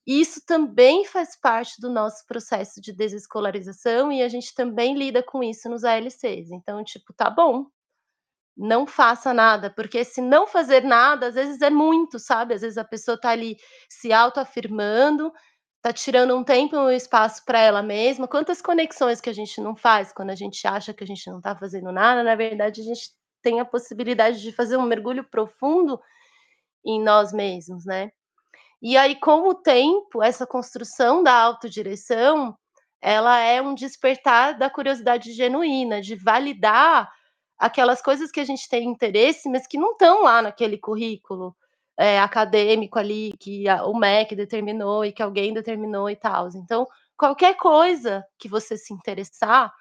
[0.07, 5.43] Isso também faz parte do nosso processo de desescolarização e a gente também lida com
[5.43, 6.49] isso nos ALCs.
[6.51, 7.65] Então, tipo, tá bom,
[8.57, 12.53] não faça nada, porque se não fazer nada, às vezes é muito, sabe?
[12.55, 13.57] Às vezes a pessoa está ali
[13.89, 15.31] se autoafirmando,
[15.77, 18.27] está tirando um tempo e um espaço para ela mesma.
[18.27, 21.37] Quantas conexões que a gente não faz quando a gente acha que a gente não
[21.37, 25.99] está fazendo nada, na verdade a gente tem a possibilidade de fazer um mergulho profundo
[26.85, 28.11] em nós mesmos, né?
[28.81, 32.55] E aí, com o tempo, essa construção da autodireção,
[33.01, 37.11] ela é um despertar da curiosidade genuína, de validar
[37.57, 41.55] aquelas coisas que a gente tem interesse, mas que não estão lá naquele currículo
[41.97, 46.47] é, acadêmico ali que a, o MEC determinou e que alguém determinou e tal.
[46.49, 49.73] Então, qualquer coisa que você se interessar,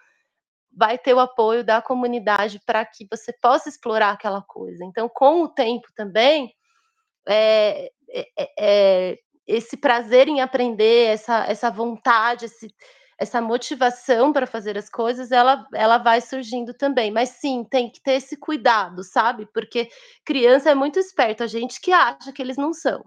[0.77, 4.85] vai ter o apoio da comunidade para que você possa explorar aquela coisa.
[4.85, 6.55] Então, com o tempo também,
[7.27, 12.69] é, é, é, esse prazer em aprender, essa, essa vontade, esse,
[13.19, 17.11] essa motivação para fazer as coisas, ela, ela vai surgindo também.
[17.11, 19.47] Mas sim, tem que ter esse cuidado, sabe?
[19.55, 19.89] Porque
[20.27, 23.03] criança é muito esperto, a gente que acha que eles não são.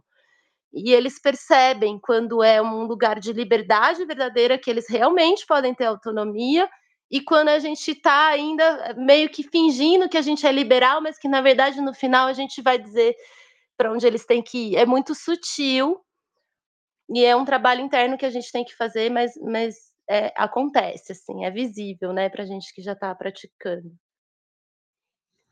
[0.73, 5.85] e eles percebem quando é um lugar de liberdade verdadeira, que eles realmente podem ter
[5.85, 6.69] autonomia,
[7.11, 11.17] e quando a gente está ainda meio que fingindo que a gente é liberal, mas
[11.17, 13.15] que na verdade no final a gente vai dizer
[13.75, 14.75] para onde eles têm que ir.
[14.75, 15.99] É muito sutil
[17.09, 19.75] e é um trabalho interno que a gente tem que fazer, mas, mas
[20.07, 23.91] é, acontece, assim, é visível, né, para gente que já está praticando.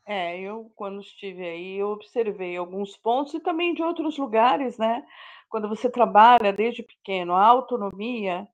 [0.06, 5.04] É, eu quando estive aí, eu observei alguns pontos e também de outros lugares, né?
[5.50, 8.48] Quando você trabalha desde pequeno a autonomia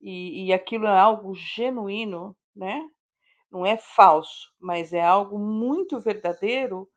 [0.00, 2.82] e, e aquilo é algo genuíno, né?
[3.50, 6.88] Não é falso, mas é algo muito verdadeiro.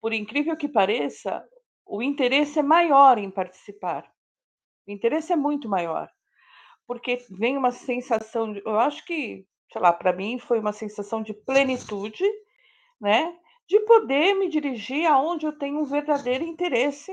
[0.00, 1.44] Por incrível que pareça,
[1.86, 4.10] o interesse é maior em participar.
[4.86, 6.10] O interesse é muito maior,
[6.86, 11.22] porque vem uma sensação de, eu acho que, sei lá, para mim foi uma sensação
[11.22, 12.24] de plenitude
[13.00, 13.36] né?
[13.68, 17.12] De poder me dirigir aonde eu tenho um verdadeiro interesse.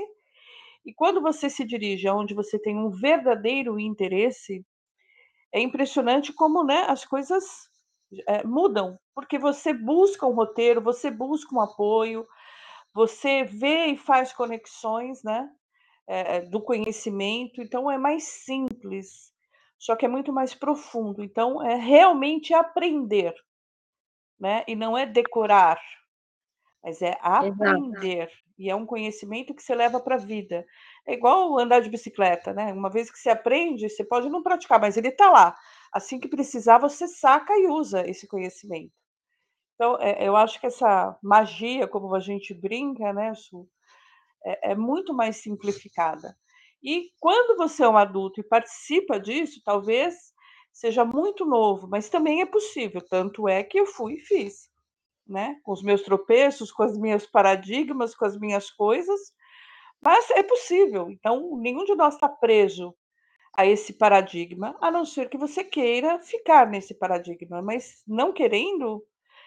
[0.84, 4.64] E quando você se dirige aonde você tem um verdadeiro interesse,
[5.52, 7.44] é impressionante como né, as coisas
[8.26, 12.26] é, mudam, porque você busca um roteiro, você busca um apoio,
[12.94, 15.48] você vê e faz conexões né,
[16.06, 19.32] é, do conhecimento, então é mais simples,
[19.78, 21.22] só que é muito mais profundo.
[21.24, 23.34] Então, é realmente aprender,
[24.38, 24.64] né?
[24.68, 25.80] E não é decorar,
[26.82, 28.24] mas é aprender.
[28.24, 28.42] Exato.
[28.58, 30.64] E é um conhecimento que você leva para a vida.
[31.06, 32.72] É igual andar de bicicleta, né?
[32.72, 35.56] Uma vez que você aprende, você pode não praticar, mas ele está lá.
[35.92, 38.92] Assim que precisar, você saca e usa esse conhecimento.
[39.74, 43.68] Então, é, eu acho que essa magia, como a gente brinca, né, Su,
[44.44, 46.36] é, é muito mais simplificada.
[46.82, 50.14] E quando você é um adulto e participa disso, talvez
[50.72, 53.00] seja muito novo, mas também é possível.
[53.08, 54.68] Tanto é que eu fui e fiz,
[55.26, 55.56] né?
[55.62, 59.20] Com os meus tropeços, com os meus paradigmas, com as minhas coisas,
[60.02, 61.10] mas é possível.
[61.10, 62.94] Então, nenhum de nós está preso
[63.56, 69.04] a esse paradigma, a não ser que você queira ficar nesse paradigma, mas não querendo,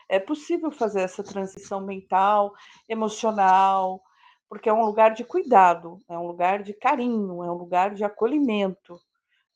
[0.08, 2.54] é possível fazer essa transição mental,
[2.88, 4.02] emocional,
[4.48, 8.04] porque é um lugar de cuidado, é um lugar de carinho, é um lugar de
[8.04, 9.00] acolhimento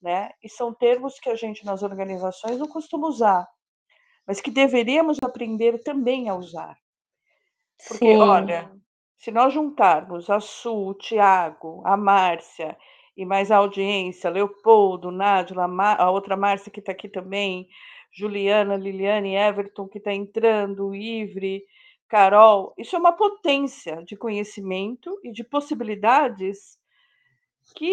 [0.01, 0.31] né?
[0.43, 3.47] E são termos que a gente nas organizações não costuma usar,
[4.25, 6.77] mas que deveríamos aprender também a usar.
[7.88, 8.21] Porque, Sim.
[8.21, 8.71] olha,
[9.17, 12.77] se nós juntarmos a Su, o Tiago, a Márcia
[13.19, 15.65] e mais a audiência, Leopoldo, Nádila,
[15.97, 17.67] a outra Márcia que está aqui também,
[18.12, 21.63] Juliana, Liliane, Everton que está entrando, Ivre,
[22.08, 26.79] Carol, isso é uma potência de conhecimento e de possibilidades
[27.75, 27.91] que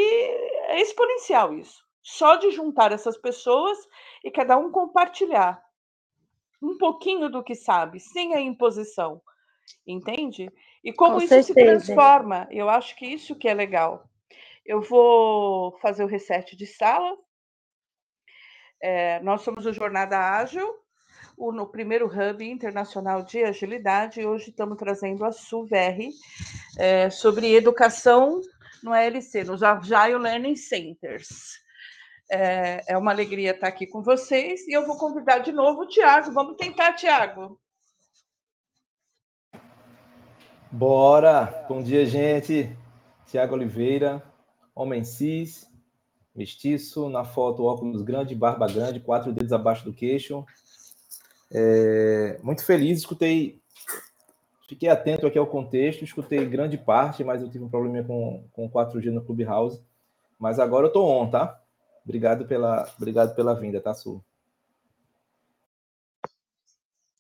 [0.69, 3.77] é exponencial isso só de juntar essas pessoas
[4.23, 5.61] e cada um compartilhar
[6.63, 9.21] um pouquinho do que sabe, sem a imposição,
[9.85, 10.49] entende?
[10.85, 11.53] E como Com isso certeza.
[11.53, 14.09] se transforma, eu acho que isso que é legal.
[14.67, 17.17] Eu vou fazer o reset de sala.
[18.83, 20.69] É, nós somos o Jornada Ágil,
[21.37, 24.21] o no primeiro hub internacional de agilidade.
[24.21, 26.11] E hoje estamos trazendo a SUVR
[26.79, 28.41] é, sobre educação
[28.83, 31.65] no ALC, nos Agile Learning Centers.
[32.29, 35.87] É, é uma alegria estar aqui com vocês e eu vou convidar de novo o
[35.87, 36.33] Tiago.
[36.33, 37.61] Vamos tentar, Tiago.
[40.73, 41.65] Bora!
[41.69, 42.77] Bom dia, gente.
[43.27, 44.23] Tiago Oliveira,
[44.77, 45.67] homem cis,
[46.35, 50.45] mestiço, na foto óculos grande, barba grande, quatro dedos abaixo do queixo.
[51.51, 53.59] É, muito feliz, escutei,
[54.69, 58.71] fiquei atento aqui ao contexto, escutei grande parte, mas eu tive um problema com, com
[58.71, 59.83] 4G no Clubhouse.
[60.39, 61.59] Mas agora eu tô on, tá?
[62.05, 64.23] Obrigado pela, obrigado pela vinda, tá, Su?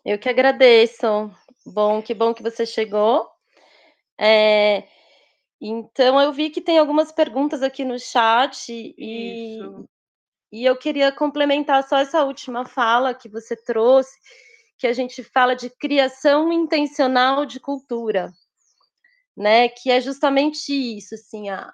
[0.04, 1.32] Eu que agradeço.
[1.64, 3.28] Bom, que bom que você chegou.
[4.18, 4.84] É,
[5.60, 9.58] então, eu vi que tem algumas perguntas aqui no chat e,
[10.52, 14.16] e eu queria complementar só essa última fala que você trouxe,
[14.78, 18.30] que a gente fala de criação intencional de cultura,
[19.36, 19.68] né?
[19.68, 21.72] Que é justamente isso, assim, a,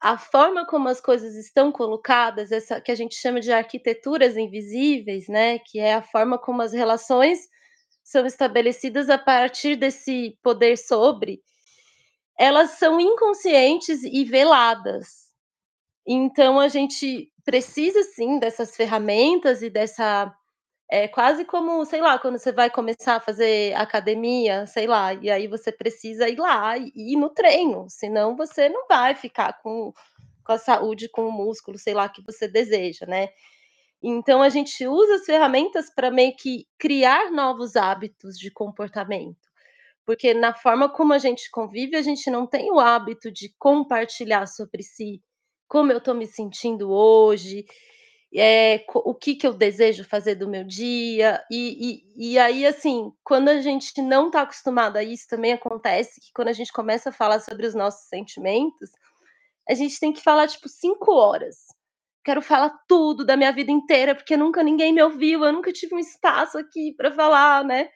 [0.00, 5.28] a forma como as coisas estão colocadas, essa que a gente chama de arquiteturas invisíveis,
[5.28, 7.40] né, que é a forma como as relações
[8.02, 11.42] são estabelecidas a partir desse poder sobre,
[12.40, 15.28] elas são inconscientes e veladas.
[16.06, 20.34] Então a gente precisa sim dessas ferramentas e dessa
[20.90, 25.30] é quase como, sei lá, quando você vai começar a fazer academia, sei lá, e
[25.30, 29.92] aí você precisa ir lá e ir no treino, senão você não vai ficar com,
[30.42, 33.28] com a saúde, com o músculo, sei lá, que você deseja, né?
[34.02, 39.39] Então a gente usa as ferramentas para meio que criar novos hábitos de comportamento.
[40.10, 44.44] Porque na forma como a gente convive, a gente não tem o hábito de compartilhar
[44.48, 45.22] sobre si,
[45.68, 47.64] como eu estou me sentindo hoje,
[48.34, 53.12] é, o que, que eu desejo fazer do meu dia, e, e, e aí, assim,
[53.22, 57.10] quando a gente não está acostumado a isso, também acontece que quando a gente começa
[57.10, 58.90] a falar sobre os nossos sentimentos,
[59.68, 61.56] a gente tem que falar, tipo, cinco horas.
[62.24, 65.94] Quero falar tudo da minha vida inteira, porque nunca ninguém me ouviu, eu nunca tive
[65.94, 67.88] um espaço aqui para falar, né?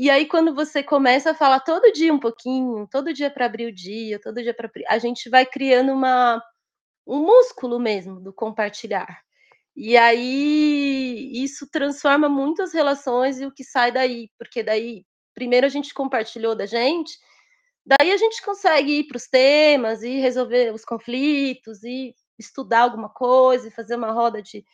[0.00, 3.66] E aí, quando você começa a falar todo dia um pouquinho, todo dia para abrir
[3.66, 6.42] o dia, todo dia para a gente vai criando uma,
[7.06, 9.20] um músculo mesmo do compartilhar.
[9.76, 15.66] E aí isso transforma muito as relações e o que sai daí, porque daí primeiro
[15.66, 17.12] a gente compartilhou da gente,
[17.84, 23.10] daí a gente consegue ir para os temas e resolver os conflitos e estudar alguma
[23.10, 24.64] coisa e fazer uma roda de,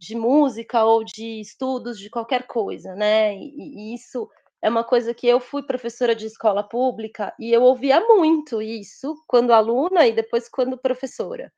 [0.00, 3.36] de música ou de estudos de qualquer coisa, né?
[3.36, 4.28] E, e, isso
[4.62, 9.14] é uma coisa que eu fui professora de escola pública e eu ouvia muito isso
[9.26, 11.52] quando aluna e depois quando professora.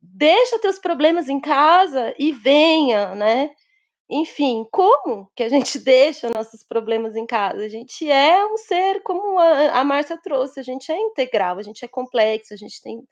[0.00, 3.50] Deixa teus problemas em casa e venha, né?
[4.08, 7.64] Enfim, como que a gente deixa nossos problemas em casa?
[7.64, 11.62] A gente é um ser, como a, a Márcia trouxe, a gente é integral, a
[11.62, 13.02] gente é complexo, a gente tem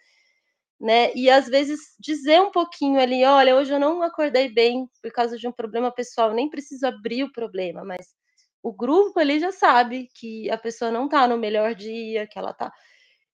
[0.81, 1.12] né?
[1.14, 5.37] E às vezes dizer um pouquinho ali, olha, hoje eu não acordei bem por causa
[5.37, 8.07] de um problema pessoal, nem preciso abrir o problema, mas
[8.62, 12.51] o grupo ali já sabe que a pessoa não está no melhor dia, que ela
[12.53, 12.72] está,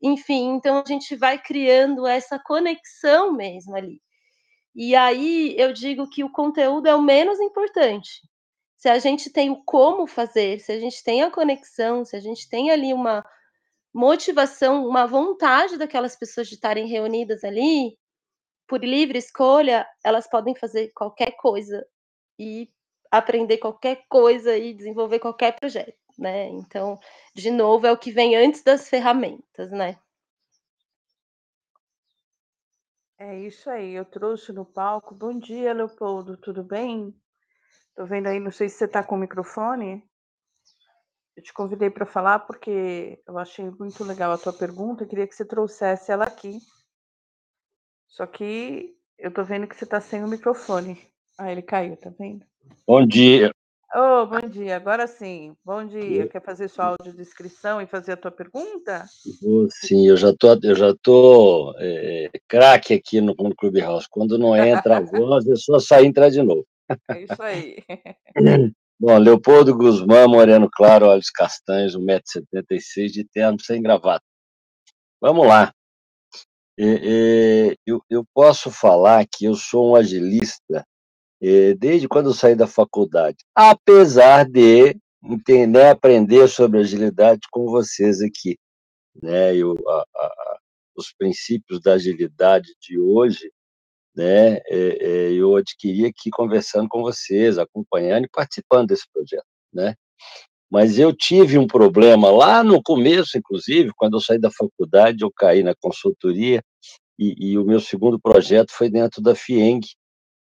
[0.02, 4.00] enfim, então a gente vai criando essa conexão mesmo ali.
[4.74, 8.20] E aí eu digo que o conteúdo é o menos importante.
[8.76, 12.20] Se a gente tem o como fazer, se a gente tem a conexão, se a
[12.20, 13.24] gente tem ali uma
[13.96, 17.96] motivação, uma vontade daquelas pessoas de estarem reunidas ali,
[18.68, 21.82] por livre escolha, elas podem fazer qualquer coisa
[22.38, 22.70] e
[23.10, 26.46] aprender qualquer coisa e desenvolver qualquer projeto, né?
[26.48, 27.00] Então,
[27.34, 29.98] de novo, é o que vem antes das ferramentas, né?
[33.18, 35.14] É isso aí, eu trouxe no palco.
[35.14, 37.18] Bom dia, Leopoldo, tudo bem?
[37.94, 40.06] Tô vendo aí, não sei se você está com o microfone.
[41.36, 45.26] Eu te convidei para falar porque eu achei muito legal a tua pergunta, eu queria
[45.26, 46.58] que você trouxesse ela aqui.
[48.08, 50.98] Só que eu tô vendo que você está sem o microfone.
[51.36, 52.42] Ah, ele caiu, tá vendo?
[52.86, 53.50] Bom dia.
[53.94, 54.76] Oh, bom dia.
[54.76, 55.54] Agora sim.
[55.62, 56.26] Bom dia.
[56.26, 59.04] Quer fazer sua audiodescrição e fazer a tua pergunta?
[59.70, 64.06] Sim, eu já tô, eu já tô é, craque aqui no, no Clubhouse.
[64.10, 66.66] Quando não entra a voz, é só sair e entrar de novo.
[67.10, 67.84] É isso aí.
[68.98, 74.24] Bom, Leopoldo Guzmán, moreno claro, olhos castanhos, 1,76m, de terno sem gravata.
[75.20, 75.70] Vamos lá.
[76.78, 80.86] eu, eu posso falar que eu sou um agilista
[81.78, 88.58] desde quando eu saí da faculdade, apesar de entender, aprender sobre agilidade com vocês aqui.
[89.22, 89.54] Né?
[89.54, 90.58] Eu, a, a,
[90.96, 93.52] os princípios da agilidade de hoje
[94.16, 99.94] né, é, é, eu adquiri aqui conversando com vocês, acompanhando e participando desse projeto, né?
[100.70, 105.30] Mas eu tive um problema lá no começo, inclusive, quando eu saí da faculdade, eu
[105.30, 106.60] caí na consultoria
[107.18, 109.86] e, e o meu segundo projeto foi dentro da FIENG,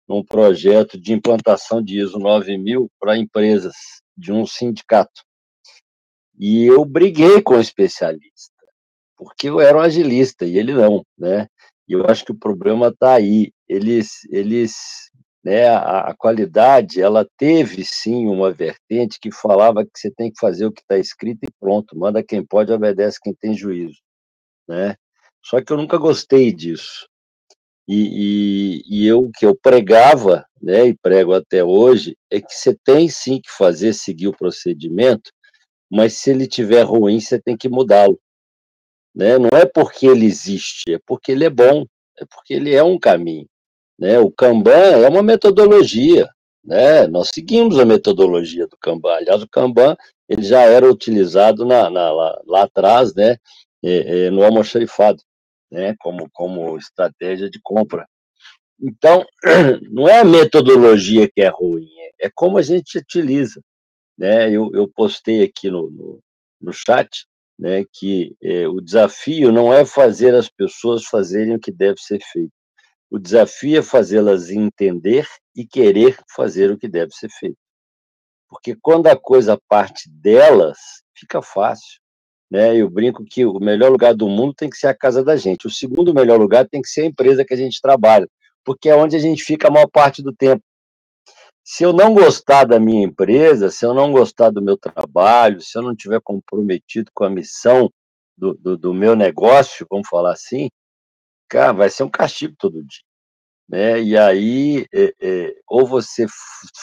[0.08, 3.76] num projeto de implantação de ISO 9000 para empresas
[4.18, 5.22] de um sindicato.
[6.40, 8.54] E eu briguei com o especialista,
[9.16, 11.48] porque eu era um agilista e ele não, né?
[11.88, 13.52] E eu acho que o problema está aí.
[13.68, 14.76] Eles, eles,
[15.44, 20.40] né, a, a, qualidade, ela teve sim uma vertente que falava que você tem que
[20.40, 24.00] fazer o que está escrito e pronto, manda quem pode, obedece quem tem juízo,
[24.68, 24.96] né?
[25.44, 27.08] Só que eu nunca gostei disso.
[27.88, 32.78] E, e, e eu que eu pregava, né, e prego até hoje, é que você
[32.84, 35.32] tem sim que fazer, seguir o procedimento,
[35.90, 38.20] mas se ele tiver ruim, você tem que mudá-lo.
[39.16, 39.38] Né?
[39.38, 41.86] Não é porque ele existe, é porque ele é bom,
[42.20, 43.48] é porque ele é um caminho.
[44.00, 44.20] Né?
[44.20, 46.30] O Kanban é uma metodologia,
[46.64, 47.08] né?
[47.08, 49.14] Nós seguimos a metodologia do Kanban.
[49.16, 49.96] Aliás, o Kanban
[50.30, 53.38] ele já era utilizado na, na lá, lá, atrás, né?
[53.84, 55.22] É, é, no almoxarifado,
[55.72, 55.96] né?
[56.00, 58.08] Como, como estratégia de compra.
[58.80, 59.26] Então,
[59.92, 61.88] não é a metodologia que é ruim,
[62.20, 63.62] é como a gente utiliza.
[64.18, 64.50] Né?
[64.52, 66.20] Eu, eu postei aqui no, no,
[66.62, 67.26] no chat
[67.58, 72.20] né, que é, o desafio não é fazer as pessoas fazerem o que deve ser
[72.32, 72.52] feito.
[73.10, 77.58] O desafio é fazê-las entender e querer fazer o que deve ser feito.
[78.50, 80.78] Porque quando a coisa parte delas,
[81.16, 82.00] fica fácil.
[82.50, 82.76] Né?
[82.78, 85.68] Eu brinco que o melhor lugar do mundo tem que ser a casa da gente.
[85.68, 88.28] O segundo melhor lugar tem que ser a empresa que a gente trabalha,
[88.64, 90.64] porque é onde a gente fica a maior parte do tempo.
[91.64, 95.78] Se eu não gostar da minha empresa, se eu não gostar do meu trabalho, se
[95.78, 97.92] eu não estiver comprometido com a missão
[98.38, 100.70] do, do, do, meu negócio, vamos falar assim,
[101.50, 103.02] cara, vai ser um castigo todo dia.
[103.70, 104.02] Né?
[104.02, 106.26] E aí, é, é, ou você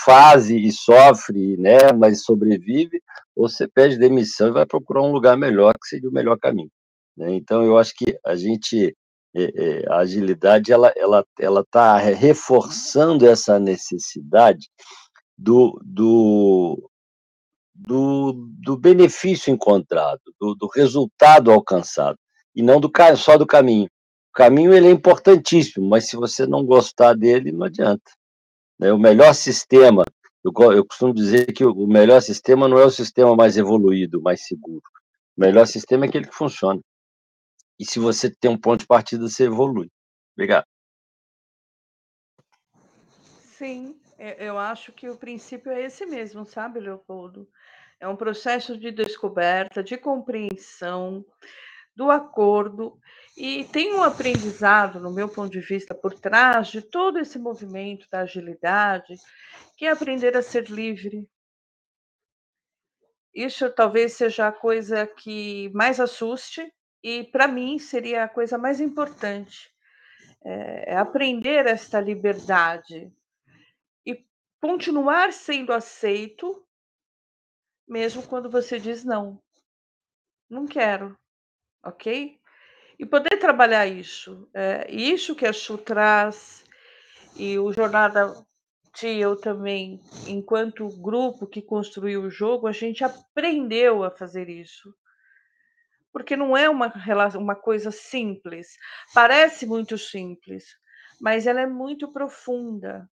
[0.04, 3.02] faz e sofre, né, mas sobrevive,
[3.34, 6.70] ou você pede demissão e vai procurar um lugar melhor, que seria o melhor caminho.
[7.16, 7.34] Né?
[7.34, 8.94] Então, eu acho que a gente,
[9.34, 14.68] é, a agilidade, ela ela ela está reforçando essa necessidade
[15.36, 16.90] do, do,
[17.74, 22.18] do, do benefício encontrado, do, do, resultado alcançado,
[22.54, 23.88] e não do só do caminho.
[24.34, 28.10] Caminho ele é importantíssimo, mas se você não gostar dele, não adianta.
[28.78, 28.92] Né?
[28.92, 30.04] O melhor sistema,
[30.42, 34.44] eu, eu costumo dizer que o melhor sistema não é o sistema mais evoluído, mais
[34.44, 34.82] seguro.
[35.36, 36.80] O melhor sistema é aquele que funciona.
[37.78, 39.88] E se você tem um ponto de partida, você evolui.
[40.36, 40.66] Obrigado.
[43.56, 47.48] Sim, eu acho que o princípio é esse mesmo, sabe, Leopoldo?
[48.00, 51.24] É um processo de descoberta, de compreensão,
[51.96, 52.98] do acordo,
[53.36, 58.06] e tem um aprendizado, no meu ponto de vista, por trás de todo esse movimento
[58.10, 59.14] da agilidade,
[59.76, 61.28] que é aprender a ser livre.
[63.34, 66.72] Isso talvez seja a coisa que mais assuste,
[67.02, 69.70] e para mim seria a coisa mais importante.
[70.44, 73.12] É, é aprender esta liberdade
[74.06, 74.24] e
[74.60, 76.64] continuar sendo aceito
[77.86, 79.42] mesmo quando você diz não.
[80.48, 81.18] Não quero,
[81.82, 82.40] ok?
[82.98, 84.48] E poder trabalhar isso.
[84.54, 86.64] É, isso que a Chu traz,
[87.36, 88.34] e o Jornada
[89.02, 94.94] eu também, enquanto grupo que construiu o jogo, a gente aprendeu a fazer isso.
[96.12, 96.92] Porque não é uma,
[97.36, 98.68] uma coisa simples.
[99.12, 100.64] Parece muito simples,
[101.20, 103.08] mas ela é muito profunda.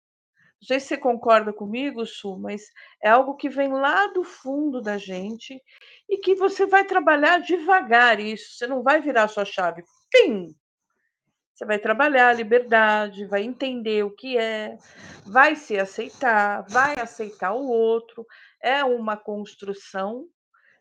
[0.61, 2.63] Não sei se você concorda comigo, Su, mas
[3.03, 5.59] é algo que vem lá do fundo da gente
[6.09, 8.57] e que você vai trabalhar devagar isso.
[8.57, 9.83] Você não vai virar sua chave.
[10.11, 10.55] Pim!
[11.55, 14.79] Você vai trabalhar a liberdade, vai entender o que é,
[15.27, 18.27] vai se aceitar, vai aceitar o outro.
[18.63, 20.27] É uma construção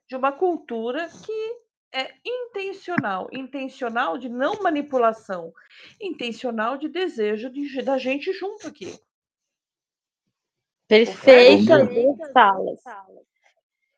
[0.07, 1.59] de uma cultura que
[1.93, 5.51] é intencional, intencional de não manipulação,
[5.99, 8.97] intencional de desejo de, da gente junto aqui.
[10.89, 11.87] Perfeita
[12.33, 12.79] falas.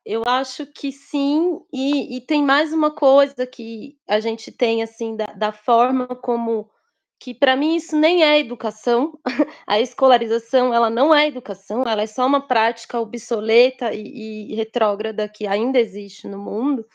[0.05, 5.15] Eu acho que sim, e, e, tem mais uma coisa que a gente tem assim
[5.15, 6.69] da, da forma como
[7.17, 9.17] que para mim isso nem é educação,
[9.65, 15.29] a escolarização ela não é educação, ela é só uma prática obsoleta e, e retrógrada
[15.29, 16.85] que ainda existe no mundo,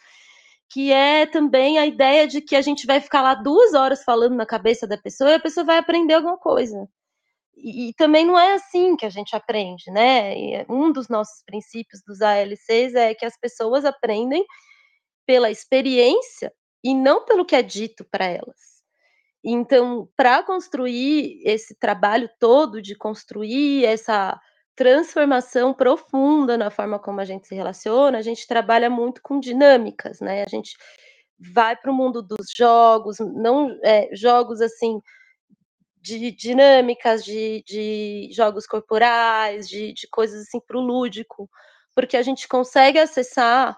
[0.68, 4.34] que é também a ideia de que a gente vai ficar lá duas horas falando
[4.34, 6.86] na cabeça da pessoa e a pessoa vai aprender alguma coisa.
[7.56, 10.36] E, também não é assim que a gente aprende, né?
[10.38, 14.44] E um dos nossos princípios dos ALCs é que as pessoas aprendem
[15.26, 16.52] pela experiência
[16.84, 18.76] e não pelo que é dito para elas.
[19.44, 24.40] Então, para construir esse trabalho todo de construir essa
[24.76, 30.20] transformação profunda na forma como a gente se relaciona, a gente trabalha muito com dinâmicas,
[30.20, 30.44] né?
[30.44, 30.76] A gente
[31.54, 35.00] vai para o mundo dos jogos, não é, jogos assim
[36.06, 41.50] de dinâmicas, de, de jogos corporais, de, de coisas assim para o lúdico,
[41.94, 43.76] porque a gente consegue acessar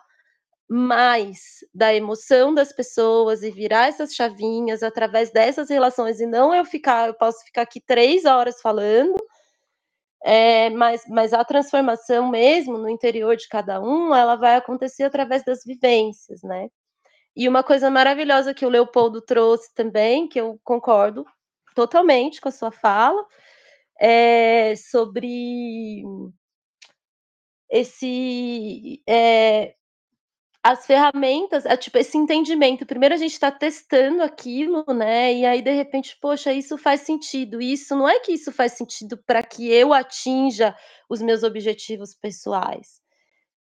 [0.69, 6.65] mais da emoção das pessoas e virar essas chavinhas através dessas relações e não eu
[6.65, 9.17] ficar, eu posso ficar aqui três horas falando,
[10.23, 15.43] é, mas, mas a transformação mesmo no interior de cada um, ela vai acontecer através
[15.45, 16.69] das vivências, né?
[17.35, 21.25] E uma coisa maravilhosa que o Leopoldo trouxe também, que eu concordo
[21.79, 23.25] totalmente com a sua fala,
[24.01, 26.03] é, sobre
[27.71, 29.77] esse é,
[30.61, 32.85] as ferramentas, é, tipo, esse entendimento.
[32.85, 35.33] Primeiro a gente está testando aquilo, né?
[35.33, 37.63] E aí, de repente, poxa, isso faz sentido.
[37.63, 40.77] Isso não é que isso faz sentido para que eu atinja
[41.09, 43.01] os meus objetivos pessoais.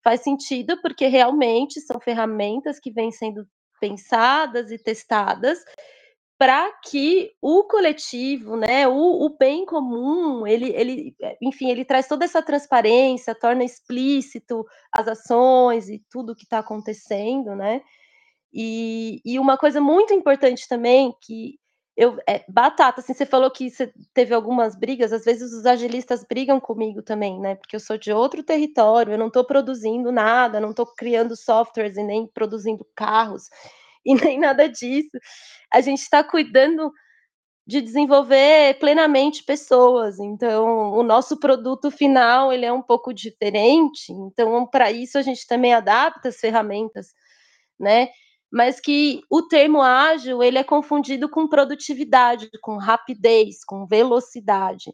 [0.04, 3.44] Faz sentido porque realmente são ferramentas que vêm sendo
[3.80, 5.58] pensadas e testadas
[6.36, 12.24] para que o coletivo, né, o, o, bem comum, ele, ele, enfim, ele traz toda
[12.24, 17.80] essa transparência, torna explícito as ações e tudo que está acontecendo, né?
[18.52, 21.58] E, e, uma coisa muito importante também que
[21.96, 26.24] eu é, batata, assim, você falou que você teve algumas brigas, às vezes os agilistas
[26.28, 27.54] brigam comigo também, né?
[27.56, 31.96] Porque eu sou de outro território, eu não estou produzindo nada, não estou criando softwares
[31.96, 33.48] e nem produzindo carros
[34.06, 35.18] e nem nada disso.
[35.72, 36.92] A gente está cuidando
[37.66, 40.18] de desenvolver plenamente pessoas.
[40.18, 44.12] Então, o nosso produto final ele é um pouco diferente.
[44.12, 47.08] Então, para isso a gente também adapta as ferramentas,
[47.80, 48.08] né?
[48.52, 54.92] Mas que o termo ágil ele é confundido com produtividade, com rapidez, com velocidade.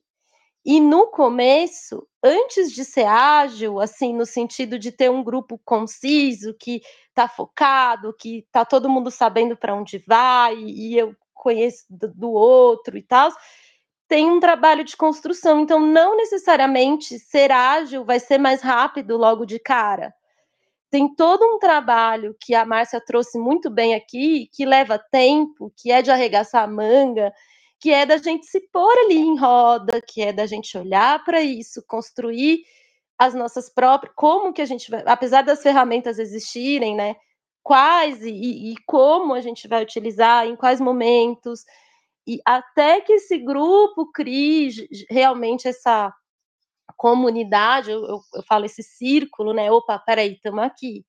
[0.64, 6.54] E no começo, antes de ser ágil, assim, no sentido de ter um grupo conciso,
[6.54, 12.30] que está focado, que está todo mundo sabendo para onde vai, e eu conheço do,
[12.32, 13.32] outro e tal,
[14.06, 15.60] tem um trabalho de construção.
[15.60, 20.12] Então, não necessariamente ser ágil vai ser mais rápido logo de cara.
[20.90, 25.92] Tem todo um trabalho que a Márcia trouxe muito bem aqui, que leva tempo, que
[25.92, 27.32] é de arregaçar a manga,
[27.80, 31.40] que é da gente se pôr ali em roda, que é da gente olhar para
[31.40, 32.62] isso, construir
[33.18, 37.16] as nossas próprias, como que a gente vai, apesar das ferramentas existirem, né?
[37.62, 41.64] Quais e, e como a gente vai utilizar, em quais momentos,
[42.26, 44.70] e até que esse grupo crie
[45.08, 46.14] realmente essa
[46.96, 49.70] comunidade, eu, eu, eu falo esse círculo, né?
[49.70, 51.04] Opa, peraí, estamos aqui.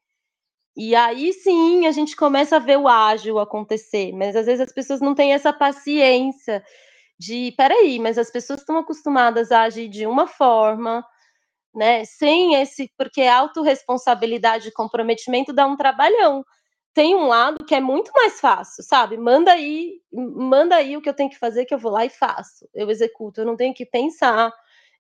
[0.76, 4.74] E aí sim a gente começa a ver o ágil acontecer, mas às vezes as
[4.74, 6.64] pessoas não têm essa paciência
[7.20, 11.06] de, peraí, mas as pessoas estão acostumadas a agir de uma forma,
[11.76, 12.06] né?
[12.06, 16.44] Sem esse, porque autorresponsabilidade e comprometimento dá um trabalhão.
[16.94, 19.18] Tem um lado que é muito mais fácil, sabe?
[19.18, 22.10] Manda aí, manda aí o que eu tenho que fazer, que eu vou lá e
[22.10, 22.68] faço.
[22.74, 24.52] Eu executo, eu não tenho que pensar,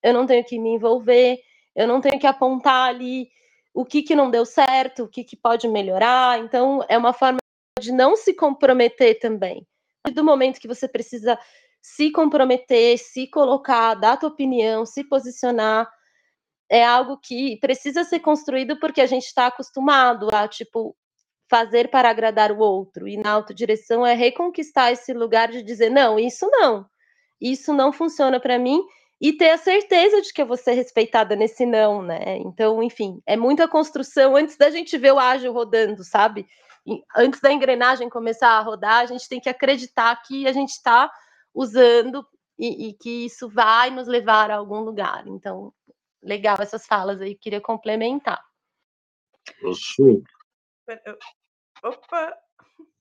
[0.03, 1.37] eu não tenho que me envolver,
[1.75, 3.29] eu não tenho que apontar ali
[3.73, 6.39] o que, que não deu certo, o que, que pode melhorar.
[6.39, 7.39] Então, é uma forma
[7.79, 9.65] de não se comprometer também.
[10.13, 11.37] Do momento que você precisa
[11.81, 15.91] se comprometer, se colocar, dar a tua opinião, se posicionar,
[16.69, 20.95] é algo que precisa ser construído porque a gente está acostumado a, tipo,
[21.49, 23.07] fazer para agradar o outro.
[23.07, 26.85] E na autodireção é reconquistar esse lugar de dizer, não, isso não.
[27.41, 28.81] Isso não funciona para mim
[29.21, 32.37] e ter a certeza de que eu vou ser respeitada nesse não, né?
[32.37, 36.47] Então, enfim, é muita construção antes da gente ver o ágil rodando, sabe?
[36.87, 40.71] E antes da engrenagem começar a rodar, a gente tem que acreditar que a gente
[40.71, 41.11] está
[41.53, 42.25] usando
[42.57, 45.27] e, e, que isso vai nos levar a algum lugar.
[45.27, 45.71] Então,
[46.23, 48.43] legal essas falas aí, queria complementar.
[49.73, 50.23] Sou.
[51.83, 52.37] Opa!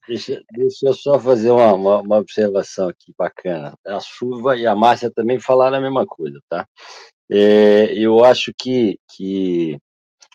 [0.08, 3.74] Deixa, deixa eu só fazer uma, uma, uma, observação aqui bacana.
[3.86, 6.66] A chuva e a Márcia também falaram a mesma coisa, tá?
[7.30, 9.78] É, eu acho que, que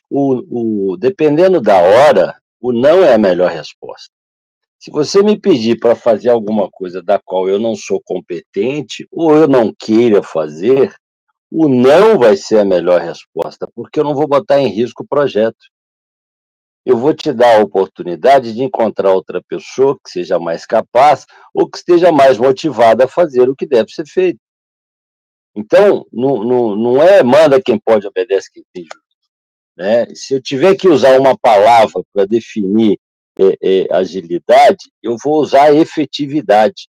[0.10, 4.14] o, o, dependendo da hora, o não é a melhor resposta.
[4.80, 9.36] Se você me pedir para fazer alguma coisa da qual eu não sou competente ou
[9.36, 10.94] eu não queira fazer,
[11.52, 15.08] o não vai ser a melhor resposta, porque eu não vou botar em risco o
[15.08, 15.58] projeto
[16.86, 21.68] eu vou te dar a oportunidade de encontrar outra pessoa que seja mais capaz ou
[21.68, 24.40] que esteja mais motivada a fazer o que deve ser feito.
[25.56, 28.86] Então, não, não, não é manda quem pode, obedece quem tem.
[29.76, 30.06] Né?
[30.14, 33.00] Se eu tiver que usar uma palavra para definir
[33.40, 36.88] é, é, agilidade, eu vou usar efetividade.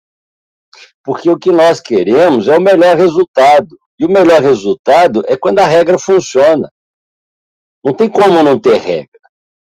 [1.04, 3.78] Porque o que nós queremos é o melhor resultado.
[3.98, 6.70] E o melhor resultado é quando a regra funciona.
[7.84, 9.15] Não tem como não ter regra.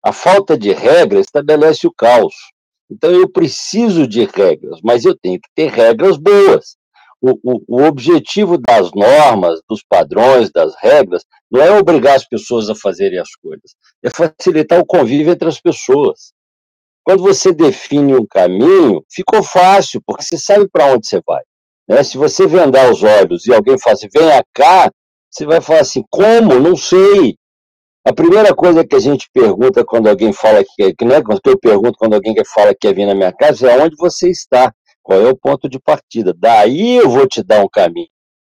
[0.03, 2.33] A falta de regra estabelece o caos.
[2.89, 6.77] Então, eu preciso de regras, mas eu tenho que ter regras boas.
[7.21, 12.69] O, o, o, objetivo das normas, dos padrões, das regras, não é obrigar as pessoas
[12.69, 16.31] a fazerem as coisas, é facilitar o convívio entre as pessoas.
[17.03, 21.41] Quando você define um caminho, ficou fácil, porque você sabe para onde você vai.
[21.87, 22.03] Né?
[22.03, 24.91] Se você vendar os olhos e alguém fala assim, venha cá,
[25.31, 26.59] você vai falar assim, como?
[26.59, 27.37] Não sei.
[28.07, 31.49] A primeira coisa que a gente pergunta quando alguém fala que, que não é que
[31.49, 34.73] eu pergunto quando alguém fala que quer vir na minha casa é onde você está,
[35.03, 36.33] qual é o ponto de partida.
[36.33, 38.07] Daí eu vou te dar um caminho.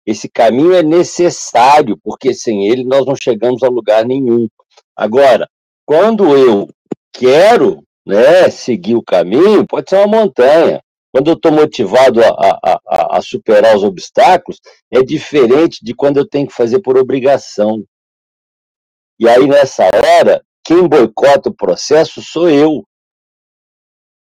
[0.05, 4.49] Esse caminho é necessário, porque sem ele nós não chegamos a lugar nenhum.
[4.97, 5.49] Agora,
[5.87, 6.69] quando eu
[7.13, 10.81] quero né, seguir o caminho, pode ser uma montanha.
[11.13, 12.59] Quando eu estou motivado a,
[12.91, 14.59] a, a superar os obstáculos,
[14.91, 17.85] é diferente de quando eu tenho que fazer por obrigação.
[19.19, 22.85] E aí, nessa hora, quem boicota o processo sou eu.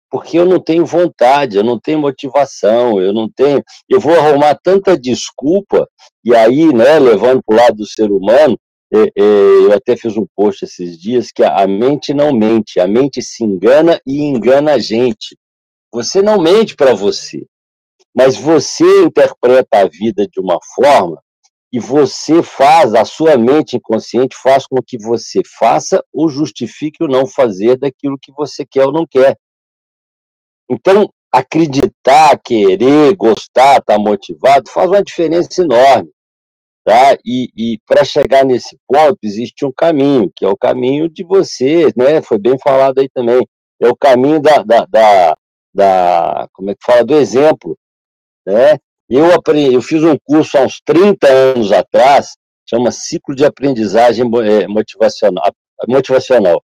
[0.09, 3.62] Porque eu não tenho vontade, eu não tenho motivação, eu não tenho.
[3.89, 5.89] Eu vou arrumar tanta desculpa,
[6.24, 8.57] e aí, né, levando para o lado do ser humano,
[8.95, 9.22] é, é,
[9.64, 13.43] eu até fiz um post esses dias que a mente não mente, a mente se
[13.43, 15.37] engana e engana a gente.
[15.93, 17.45] Você não mente para você,
[18.14, 21.20] mas você interpreta a vida de uma forma
[21.77, 27.07] e você faz, a sua mente inconsciente faz com que você faça ou justifique o
[27.07, 29.37] não fazer daquilo que você quer ou não quer.
[30.70, 36.11] Então, acreditar, querer, gostar, estar tá motivado, faz uma diferença enorme.
[36.83, 37.18] Tá?
[37.22, 41.93] E, e para chegar nesse ponto, existe um caminho, que é o caminho de você,
[41.95, 42.22] né?
[42.22, 43.47] Foi bem falado aí também.
[43.79, 45.37] É o caminho da, da, da,
[45.74, 47.77] da como é que fala, do exemplo.
[48.47, 48.79] Né?
[49.09, 52.37] Eu, aprendi, eu fiz um curso há uns 30 anos atrás,
[52.69, 55.53] chama Ciclo de Aprendizagem é, Motivacional,
[55.89, 56.63] motivacional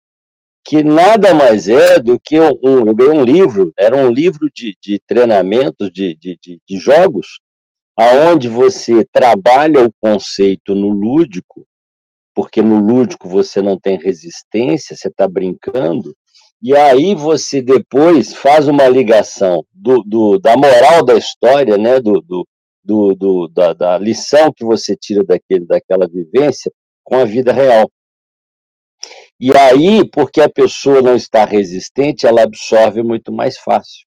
[0.67, 4.77] que nada mais é do que um, eu ganhei um livro, era um livro de,
[4.83, 7.39] de treinamentos, de, de, de, de jogos,
[7.97, 11.65] aonde você trabalha o conceito no lúdico,
[12.35, 16.13] porque no lúdico você não tem resistência, você está brincando,
[16.63, 22.21] e aí você depois faz uma ligação do, do, da moral da história, né, do,
[22.21, 22.47] do,
[22.83, 26.73] do, do da, da, lição que você tira daquele, daquela vivência
[27.05, 27.91] com a vida real.
[29.39, 34.07] E aí, porque a pessoa não está resistente, ela absorve muito mais fácil.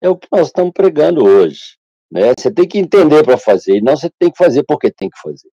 [0.00, 1.76] É o que nós estamos pregando hoje.
[2.10, 2.32] Né?
[2.38, 5.20] Você tem que entender para fazer, e não você tem que fazer porque tem que
[5.20, 5.48] fazer.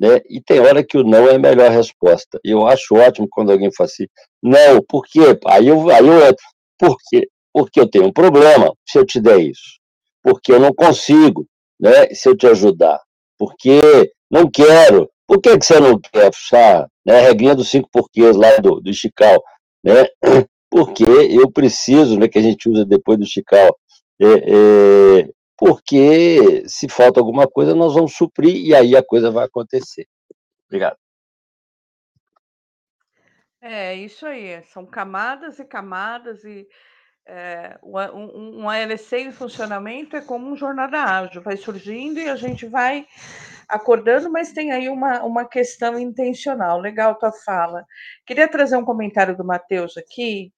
[0.00, 0.20] Né?
[0.28, 2.38] E tem hora que o não é a melhor resposta.
[2.44, 4.06] Eu acho ótimo quando alguém fala assim,
[4.42, 5.38] não, por quê?
[5.46, 6.44] Aí eu, aí eu entro,
[6.78, 7.28] por quê?
[7.52, 9.78] Porque eu tenho um problema se eu te der isso.
[10.22, 11.46] Porque eu não consigo,
[11.80, 13.00] né, se eu te ajudar.
[13.36, 15.10] Porque não quero.
[15.26, 16.30] Por que, que você não quer?
[16.54, 19.42] Ah, né, regrinha dos cinco porquês lá do, do Chical.
[19.84, 20.06] Né?
[20.70, 23.74] Porque eu preciso, né, que a gente usa depois do Chical,
[24.20, 25.28] é, é,
[25.58, 30.06] porque se falta alguma coisa, nós vamos suprir e aí a coisa vai acontecer.
[30.66, 30.96] Obrigado.
[33.60, 36.64] É, isso aí, são camadas e camadas, e
[37.26, 42.36] é, um, um ALC em funcionamento é como um jornada ágil, vai surgindo e a
[42.36, 43.04] gente vai
[43.68, 46.78] acordando, mas tem aí uma, uma questão intencional.
[46.78, 47.84] Legal tua fala.
[48.24, 50.52] Queria trazer um comentário do Matheus aqui,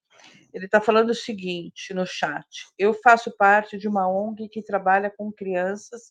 [0.52, 5.10] ele está falando o seguinte no chat: eu faço parte de uma ONG que trabalha
[5.10, 6.10] com crianças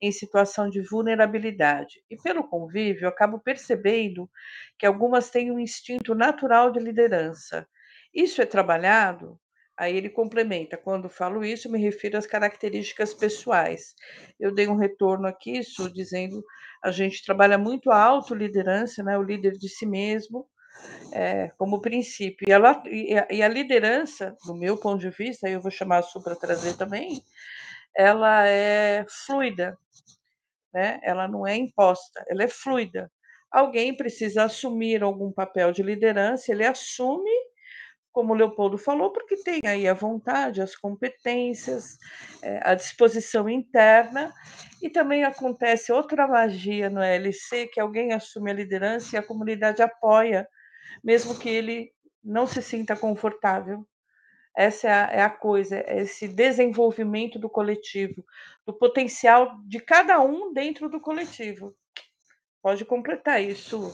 [0.00, 4.30] em situação de vulnerabilidade e, pelo convívio, acabo percebendo
[4.78, 7.66] que algumas têm um instinto natural de liderança.
[8.14, 9.38] Isso é trabalhado?
[9.76, 13.94] Aí ele complementa: quando falo isso, me refiro às características pessoais.
[14.38, 16.44] Eu dei um retorno aqui, isso dizendo
[16.82, 20.46] a gente trabalha muito a autoliderança, né, o líder de si mesmo,
[21.12, 22.48] é, como princípio.
[22.48, 26.22] E, a, e a liderança, do meu ponto de vista, eu vou chamar a Su
[26.22, 27.22] para trazer também,
[27.96, 29.76] ela é fluida,
[30.72, 31.00] né?
[31.02, 33.10] ela não é imposta, ela é fluida.
[33.50, 37.30] Alguém precisa assumir algum papel de liderança, ele assume,
[38.12, 41.98] como o Leopoldo falou, porque tem aí a vontade, as competências,
[42.42, 44.32] é, a disposição interna,
[44.80, 49.82] e também acontece outra magia no LC, que alguém assume a liderança e a comunidade
[49.82, 50.46] apoia
[51.02, 53.86] mesmo que ele não se sinta confortável.
[54.56, 58.24] Essa é a, é a coisa, é esse desenvolvimento do coletivo,
[58.66, 61.74] do potencial de cada um dentro do coletivo.
[62.62, 63.92] Pode completar isso,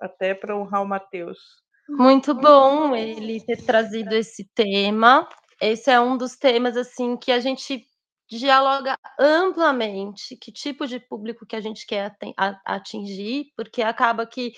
[0.00, 1.38] até para honrar o Matheus.
[1.88, 5.28] Muito bom ele ter trazido esse tema.
[5.60, 7.86] Esse é um dos temas assim que a gente
[8.28, 12.14] dialoga amplamente, que tipo de público que a gente quer
[12.64, 14.52] atingir, porque acaba que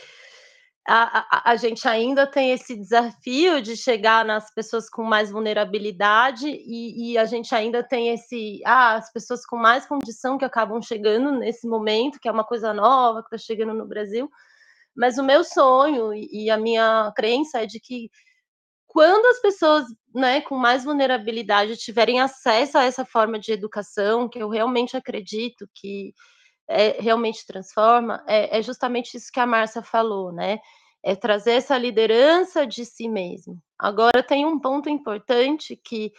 [0.88, 7.12] a, a, gente ainda tem esse desafio de chegar nas pessoas com mais vulnerabilidade e,
[7.12, 11.32] e, a gente ainda tem esse ah, as pessoas com mais condição que acabam chegando
[11.32, 14.30] nesse momento, que é uma coisa nova que está chegando no Brasil.
[14.94, 18.08] Mas o meu sonho e, e a minha crença é de que
[18.86, 19.84] quando as pessoas
[20.14, 25.68] né, com mais vulnerabilidade tiverem acesso a essa forma de educação, que eu realmente acredito
[25.74, 26.14] que
[26.68, 30.58] é, realmente transforma, é, é, justamente isso que a Márcia falou, né?
[31.02, 33.58] É trazer essa liderança de si mesmo.
[33.78, 36.12] Agora tem um ponto importante que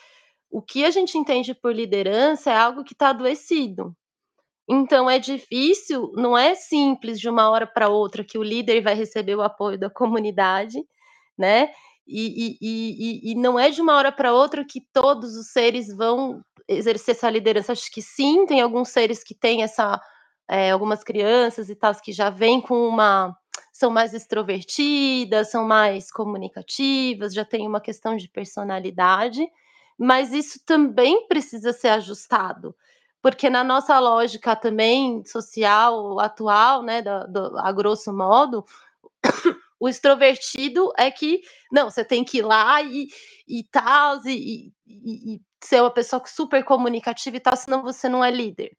[0.49, 3.93] o que a gente entende por liderança é algo que está adoecido.
[4.69, 8.95] Então é difícil, não é simples de uma hora para outra que o líder vai
[8.95, 10.77] receber o apoio da comunidade,
[11.37, 11.69] né?
[12.05, 15.87] E, e, e, e não é de uma hora para outra que todos os seres
[15.93, 17.73] vão exercer essa liderança.
[17.73, 19.99] Acho que sim, tem alguns seres que têm essa
[20.47, 23.35] é, algumas crianças e tal, que já vêm com uma.
[23.73, 29.47] são mais extrovertidas, são mais comunicativas, já tem uma questão de personalidade,
[29.97, 32.75] mas isso também precisa ser ajustado,
[33.21, 38.65] porque na nossa lógica também social atual, né, do, do, a grosso modo,
[39.79, 41.41] o extrovertido é que
[41.71, 43.09] não, você tem que ir lá e,
[43.47, 48.23] e tal, e, e, e ser uma pessoa super comunicativa e tal, senão você não
[48.23, 48.71] é líder.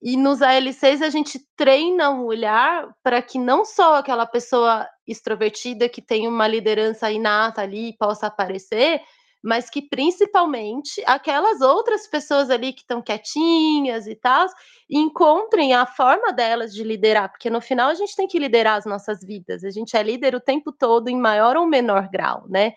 [0.00, 5.88] E nos ALCs a gente treina o olhar para que não só aquela pessoa extrovertida
[5.88, 9.00] que tem uma liderança inata ali possa aparecer,
[9.42, 14.46] mas que principalmente aquelas outras pessoas ali que estão quietinhas e tal,
[14.88, 18.84] encontrem a forma delas de liderar, porque no final a gente tem que liderar as
[18.84, 22.72] nossas vidas, a gente é líder o tempo todo em maior ou menor grau, né?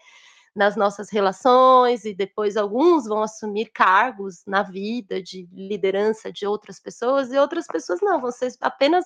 [0.56, 6.80] Nas nossas relações, e depois alguns vão assumir cargos na vida de liderança de outras
[6.80, 9.06] pessoas, e outras pessoas não, vão ser apenas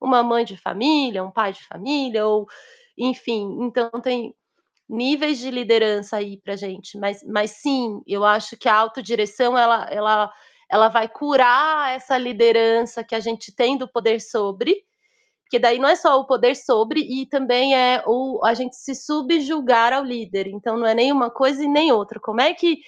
[0.00, 2.46] uma mãe de família, um pai de família, ou
[2.96, 4.34] enfim, então tem
[4.88, 9.86] níveis de liderança aí para gente, mas, mas sim, eu acho que a autodireção ela,
[9.90, 10.32] ela,
[10.70, 14.84] ela vai curar essa liderança que a gente tem do poder sobre,
[15.54, 18.92] que daí não é só o poder sobre, e também é o, a gente se
[18.92, 22.18] subjugar ao líder, então não é nem uma coisa e nem outra.
[22.18, 22.80] Como é que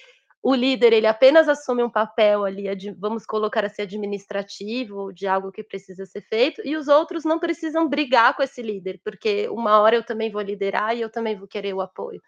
[0.43, 2.65] o líder ele apenas assume um papel ali,
[2.99, 7.87] vamos colocar assim, administrativo, de algo que precisa ser feito, e os outros não precisam
[7.87, 11.47] brigar com esse líder, porque uma hora eu também vou liderar e eu também vou
[11.47, 12.21] querer o apoio.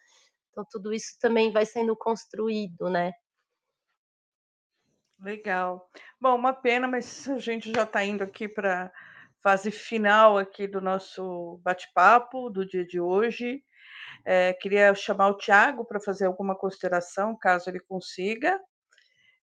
[0.51, 3.11] Então, tudo isso também vai sendo construído, né?
[5.21, 5.89] Legal.
[6.17, 8.89] Bom, uma pena, mas a gente já está indo aqui para
[9.41, 13.61] fase final aqui do nosso bate-papo do dia de hoje.
[14.25, 18.59] É, queria chamar o Tiago para fazer alguma consideração, caso ele consiga.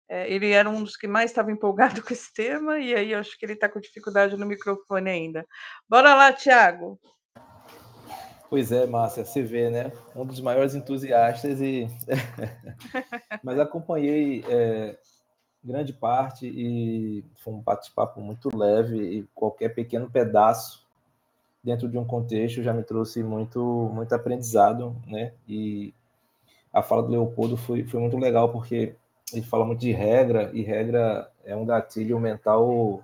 [0.09, 3.19] É, ele era um dos que mais estava empolgado com esse tema, e aí eu
[3.19, 5.47] acho que ele está com dificuldade no microfone ainda.
[5.89, 7.01] Bora lá, Tiago!
[8.49, 9.91] Pois é, Márcia, você vê, né?
[10.15, 11.89] Um dos maiores entusiastas e.
[13.43, 14.97] Mas acompanhei é,
[15.67, 20.87] grande parte e foi um bate-papo muito leve e qualquer pequeno pedaço
[21.63, 23.61] dentro de um contexto já me trouxe muito
[23.93, 25.33] muito aprendizado, né?
[25.49, 25.93] E
[26.73, 28.95] a fala do Leopoldo foi, foi muito legal porque
[29.33, 33.03] ele fala muito de regra e regra é um gatilho mental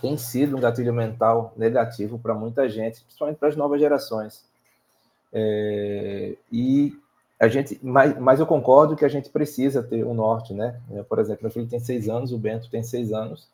[0.00, 4.44] tem sido um gatilho mental negativo para muita gente, principalmente para as novas gerações.
[5.32, 6.96] É, e
[7.44, 10.80] a gente, mas, mas eu concordo que a gente precisa ter um norte, né?
[11.08, 13.48] Por exemplo, meu filho tem seis anos, o Bento tem seis anos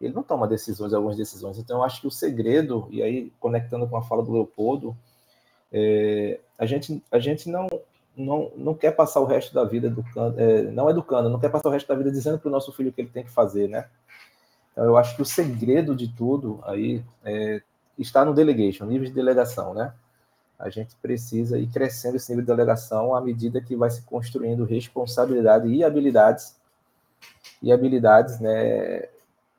[0.00, 1.58] ele não toma decisões, algumas decisões.
[1.58, 4.96] Então, eu acho que o segredo, e aí conectando com a fala do Leopoldo,
[5.72, 7.66] é, a, gente, a gente não,
[8.16, 11.68] não, não quer passar o resto da vida educando, é, não educando, não quer passar
[11.68, 13.68] o resto da vida dizendo para o nosso filho o que ele tem que fazer,
[13.68, 13.86] né?
[14.72, 17.62] Então, eu acho que o segredo de tudo aí é,
[17.98, 19.94] está no delegation, nível de delegação, né?
[20.64, 24.64] A gente precisa ir crescendo esse nível de delegação à medida que vai se construindo
[24.64, 26.56] responsabilidade e habilidades
[27.62, 29.08] e habilidades, né,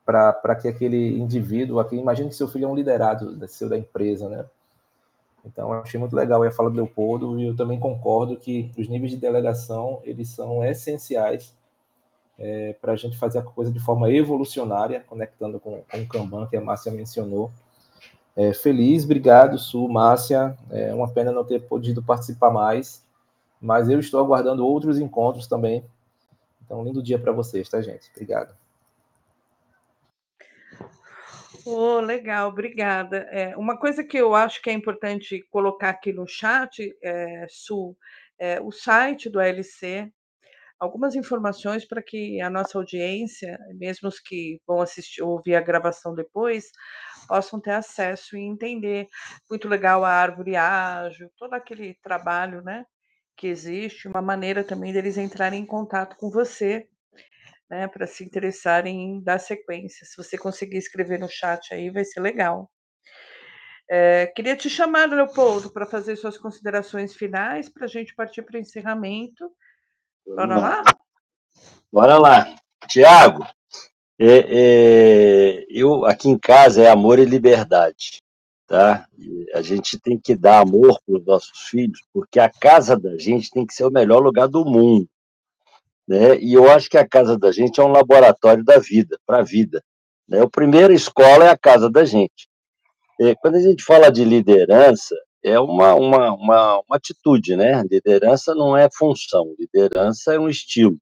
[0.04, 4.28] para que aquele indivíduo, aqui, imagine que seu filho é um liderado seu da empresa,
[4.28, 4.44] né?
[5.44, 8.88] Então, eu achei muito legal a fala do Leopoldo e eu também concordo que os
[8.88, 11.54] níveis de delegação, eles são essenciais
[12.36, 16.48] é, para a gente fazer a coisa de forma evolucionária, conectando com, com o Kanban,
[16.48, 17.52] que a Márcia mencionou.
[18.36, 20.56] É, feliz, obrigado, Su, Márcia.
[20.70, 23.02] É uma pena não ter podido participar mais,
[23.60, 25.82] mas eu estou aguardando outros encontros também.
[26.62, 28.10] Então, lindo dia para vocês, tá, gente?
[28.10, 28.54] Obrigado.
[31.64, 33.26] Oh, legal, obrigada.
[33.30, 37.96] É, uma coisa que eu acho que é importante colocar aqui no chat, é, Su,
[38.38, 40.12] é, o site do ALC,
[40.78, 46.14] algumas informações para que a nossa audiência, mesmo os que vão assistir ouvir a gravação
[46.14, 46.70] depois,
[47.26, 49.08] possam ter acesso e entender.
[49.48, 52.84] Muito legal a árvore ágil, todo aquele trabalho né,
[53.36, 56.88] que existe, uma maneira também deles entrarem em contato com você
[57.68, 60.06] né, para se interessarem em dar sequência.
[60.06, 62.70] Se você conseguir escrever no chat aí, vai ser legal.
[63.88, 68.56] É, queria te chamar, Leopoldo, para fazer suas considerações finais, para a gente partir para
[68.56, 69.48] o encerramento.
[70.26, 70.82] Bora lá?
[71.92, 72.56] Bora lá.
[72.88, 73.46] Tiago,
[74.18, 78.22] é, é, eu aqui em casa é amor e liberdade,
[78.66, 79.06] tá?
[79.18, 83.18] E a gente tem que dar amor para os nossos filhos, porque a casa da
[83.18, 85.06] gente tem que ser o melhor lugar do mundo.
[86.08, 86.38] Né?
[86.38, 89.42] E eu acho que a casa da gente é um laboratório da vida, para a
[89.42, 89.82] vida.
[90.28, 90.40] Né?
[90.40, 92.48] A primeira escola é a casa da gente.
[93.18, 97.82] E quando a gente fala de liderança, é uma, uma, uma, uma, atitude, né?
[97.90, 100.98] Liderança não é função, liderança é um estilo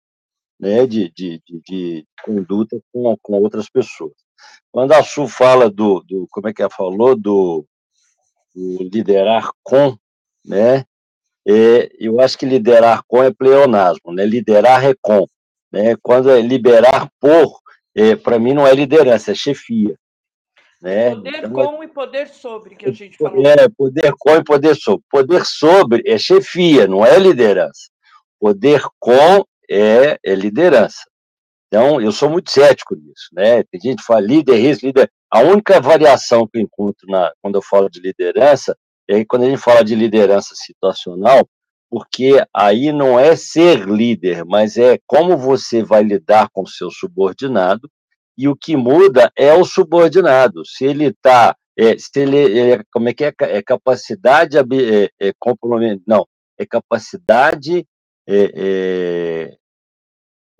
[0.59, 0.87] né?
[0.87, 4.13] de, de, de, de conduta com, com outras pessoas.
[4.71, 7.65] Quando a Su fala do, do como é que ela falou, do,
[8.55, 9.97] do liderar com,
[10.45, 10.85] né?
[11.47, 14.25] É, eu acho que liderar com é pleonasmo, né?
[14.25, 15.27] liderar é com.
[15.71, 15.95] Né?
[16.03, 17.61] Quando é liberar por,
[17.95, 19.95] é, para mim não é liderança, é chefia.
[20.81, 21.15] Né?
[21.15, 23.47] Poder então, com e poder sobre, que a gente falou.
[23.47, 25.05] É, poder com e poder sobre.
[25.11, 27.91] Poder sobre é chefia, não é liderança.
[28.39, 31.03] Poder com é, é liderança.
[31.67, 33.29] Então, eu sou muito cético nisso.
[33.33, 33.63] Né?
[33.65, 35.11] Tem gente que fala líder, risco, líder.
[35.31, 38.77] A única variação que eu encontro na, quando eu falo de liderança
[39.11, 41.47] aí, quando a gente fala de liderança situacional,
[41.91, 46.91] porque aí não é ser líder, mas é como você vai lidar com o seu
[46.91, 47.89] subordinado,
[48.37, 50.65] e o que muda é o subordinado.
[50.65, 54.63] Se ele está, é, se ele, é, como é que é, é capacidade, é,
[55.21, 55.33] é
[56.07, 56.27] não,
[56.59, 57.87] é capacidade,
[58.27, 59.57] é,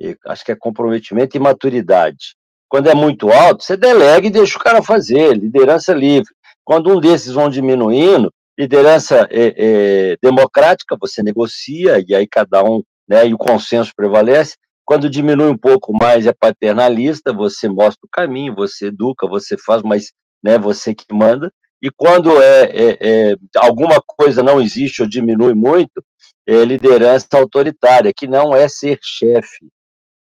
[0.01, 2.37] é, é, acho que é comprometimento e maturidade.
[2.69, 6.33] Quando é muito alto, você delega e deixa o cara fazer, liderança livre.
[6.65, 12.83] Quando um desses vão diminuindo, liderança é, é, democrática, você negocia e aí cada um,
[13.09, 14.57] né, e o consenso prevalece.
[14.85, 19.83] Quando diminui um pouco mais, é paternalista, você mostra o caminho, você educa, você faz,
[19.83, 20.13] mas
[20.43, 21.51] né, você que manda.
[21.85, 26.03] E quando é, é, é alguma coisa não existe ou diminui muito,
[26.47, 29.69] é liderança autoritária, que não é ser chefe.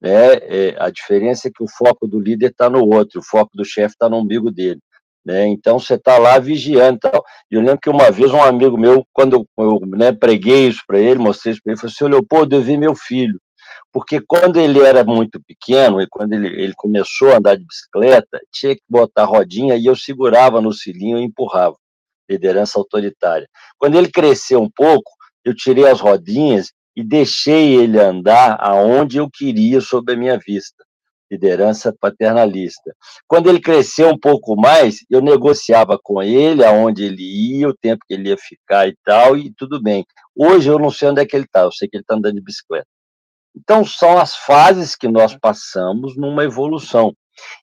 [0.02, 0.36] Né?
[0.36, 3.66] É, a diferença é que o foco do líder está no outro, o foco do
[3.66, 4.80] chefe está no umbigo dele.
[5.26, 5.48] Né?
[5.48, 6.98] Então você está lá vigiando.
[6.98, 7.26] Tal.
[7.52, 11.20] Eu lembro que uma vez um amigo meu, quando eu, né, preguei isso para ele,
[11.20, 13.38] mostrei isso para ele, falou assim: Leopoldo, eu vi meu filho.
[13.92, 18.40] Porque quando ele era muito pequeno, e quando ele, ele começou a andar de bicicleta,
[18.52, 21.76] tinha que botar rodinha e eu segurava no cilinho e empurrava.
[22.30, 23.48] Liderança autoritária.
[23.78, 25.12] Quando ele cresceu um pouco,
[25.44, 30.84] eu tirei as rodinhas e deixei ele andar aonde eu queria sob a minha vista
[31.32, 32.96] liderança paternalista.
[33.28, 37.22] Quando ele cresceu um pouco mais, eu negociava com ele aonde ele
[37.60, 40.06] ia, o tempo que ele ia ficar e tal, e tudo bem.
[40.36, 42.36] Hoje eu não sei onde é que ele está, eu sei que ele está andando
[42.36, 42.88] de bicicleta.
[43.56, 47.14] Então, são as fases que nós passamos numa evolução.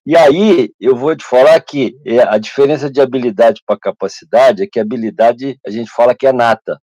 [0.05, 4.66] E aí, eu vou te falar que é, a diferença de habilidade para capacidade é
[4.66, 6.80] que a habilidade, a gente fala que é nata.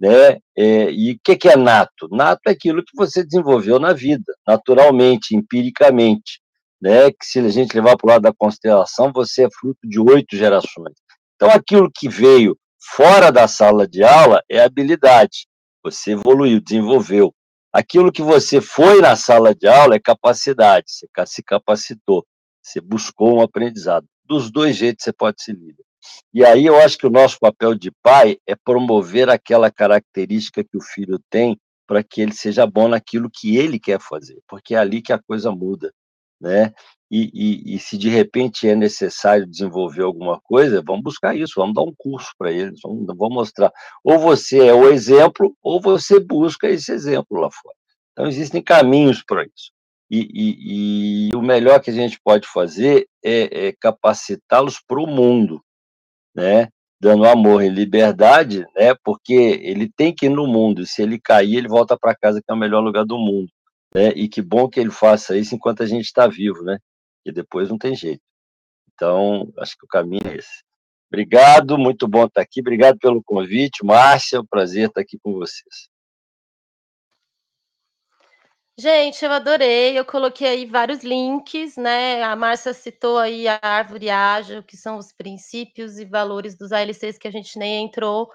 [0.00, 0.38] Né?
[0.56, 2.08] É, e o que, que é nato?
[2.10, 6.40] Nato é aquilo que você desenvolveu na vida, naturalmente, empiricamente.
[6.80, 7.10] Né?
[7.10, 10.36] Que se a gente levar para o lado da constelação, você é fruto de oito
[10.36, 10.94] gerações.
[11.36, 12.56] Então, aquilo que veio
[12.96, 15.46] fora da sala de aula é habilidade.
[15.84, 17.32] Você evoluiu, desenvolveu.
[17.72, 20.86] Aquilo que você foi na sala de aula é capacidade.
[20.88, 22.26] Você se capacitou,
[22.62, 24.06] você buscou um aprendizado.
[24.24, 25.84] Dos dois jeitos você pode ser líder.
[26.34, 30.76] E aí eu acho que o nosso papel de pai é promover aquela característica que
[30.76, 34.78] o filho tem para que ele seja bom naquilo que ele quer fazer, porque é
[34.78, 35.92] ali que a coisa muda,
[36.40, 36.72] né?
[37.12, 41.74] E, e, e se de repente é necessário desenvolver alguma coisa, vamos buscar isso, vamos
[41.74, 43.70] dar um curso para eles, vamos, vamos mostrar.
[44.02, 47.76] Ou você é o exemplo, ou você busca esse exemplo lá fora.
[48.12, 49.70] Então, existem caminhos para isso.
[50.10, 55.06] E, e, e, o melhor que a gente pode fazer é, é capacitá-los para o
[55.06, 55.62] mundo,
[56.34, 56.68] né?
[56.98, 58.94] Dando amor e liberdade, né?
[59.04, 59.32] Porque
[59.62, 60.86] ele tem que ir no mundo.
[60.86, 63.50] Se ele cair, ele volta para casa, que é o melhor lugar do mundo.
[63.94, 64.08] Né?
[64.16, 66.78] E que bom que ele faça isso enquanto a gente está vivo, né?
[67.24, 68.22] E depois não tem jeito.
[68.94, 70.62] Então, acho que o caminho é esse.
[71.08, 72.60] Obrigado, muito bom estar aqui.
[72.60, 74.38] Obrigado pelo convite, Márcia.
[74.38, 75.92] É um prazer estar aqui com vocês.
[78.78, 79.98] Gente, eu adorei.
[79.98, 82.22] Eu coloquei aí vários links, né?
[82.22, 87.18] A Márcia citou aí a árvore ágil, que são os princípios e valores dos ALCs
[87.18, 88.30] que a gente nem entrou,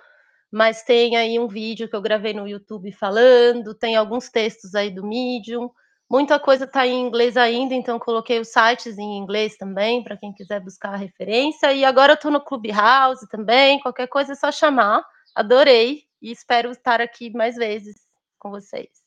[0.51, 4.91] mas tem aí um vídeo que eu gravei no YouTube falando, tem alguns textos aí
[4.91, 5.71] do Medium.
[6.09, 10.33] Muita coisa está em inglês ainda, então coloquei os sites em inglês também, para quem
[10.33, 11.73] quiser buscar a referência.
[11.73, 15.03] E agora eu estou no Clubhouse também, qualquer coisa é só chamar.
[15.35, 17.95] Adorei e espero estar aqui mais vezes
[18.39, 19.06] com vocês.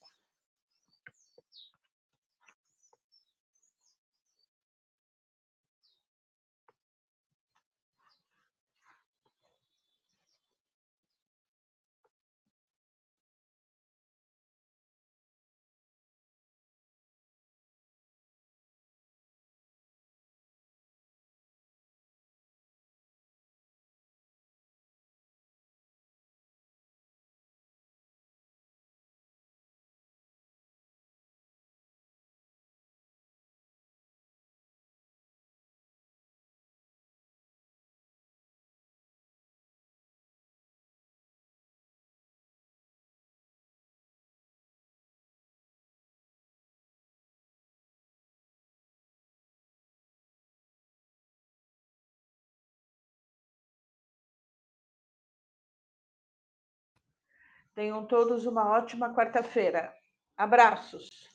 [57.74, 59.94] Tenham todos uma ótima quarta-feira.
[60.36, 61.30] Abraços.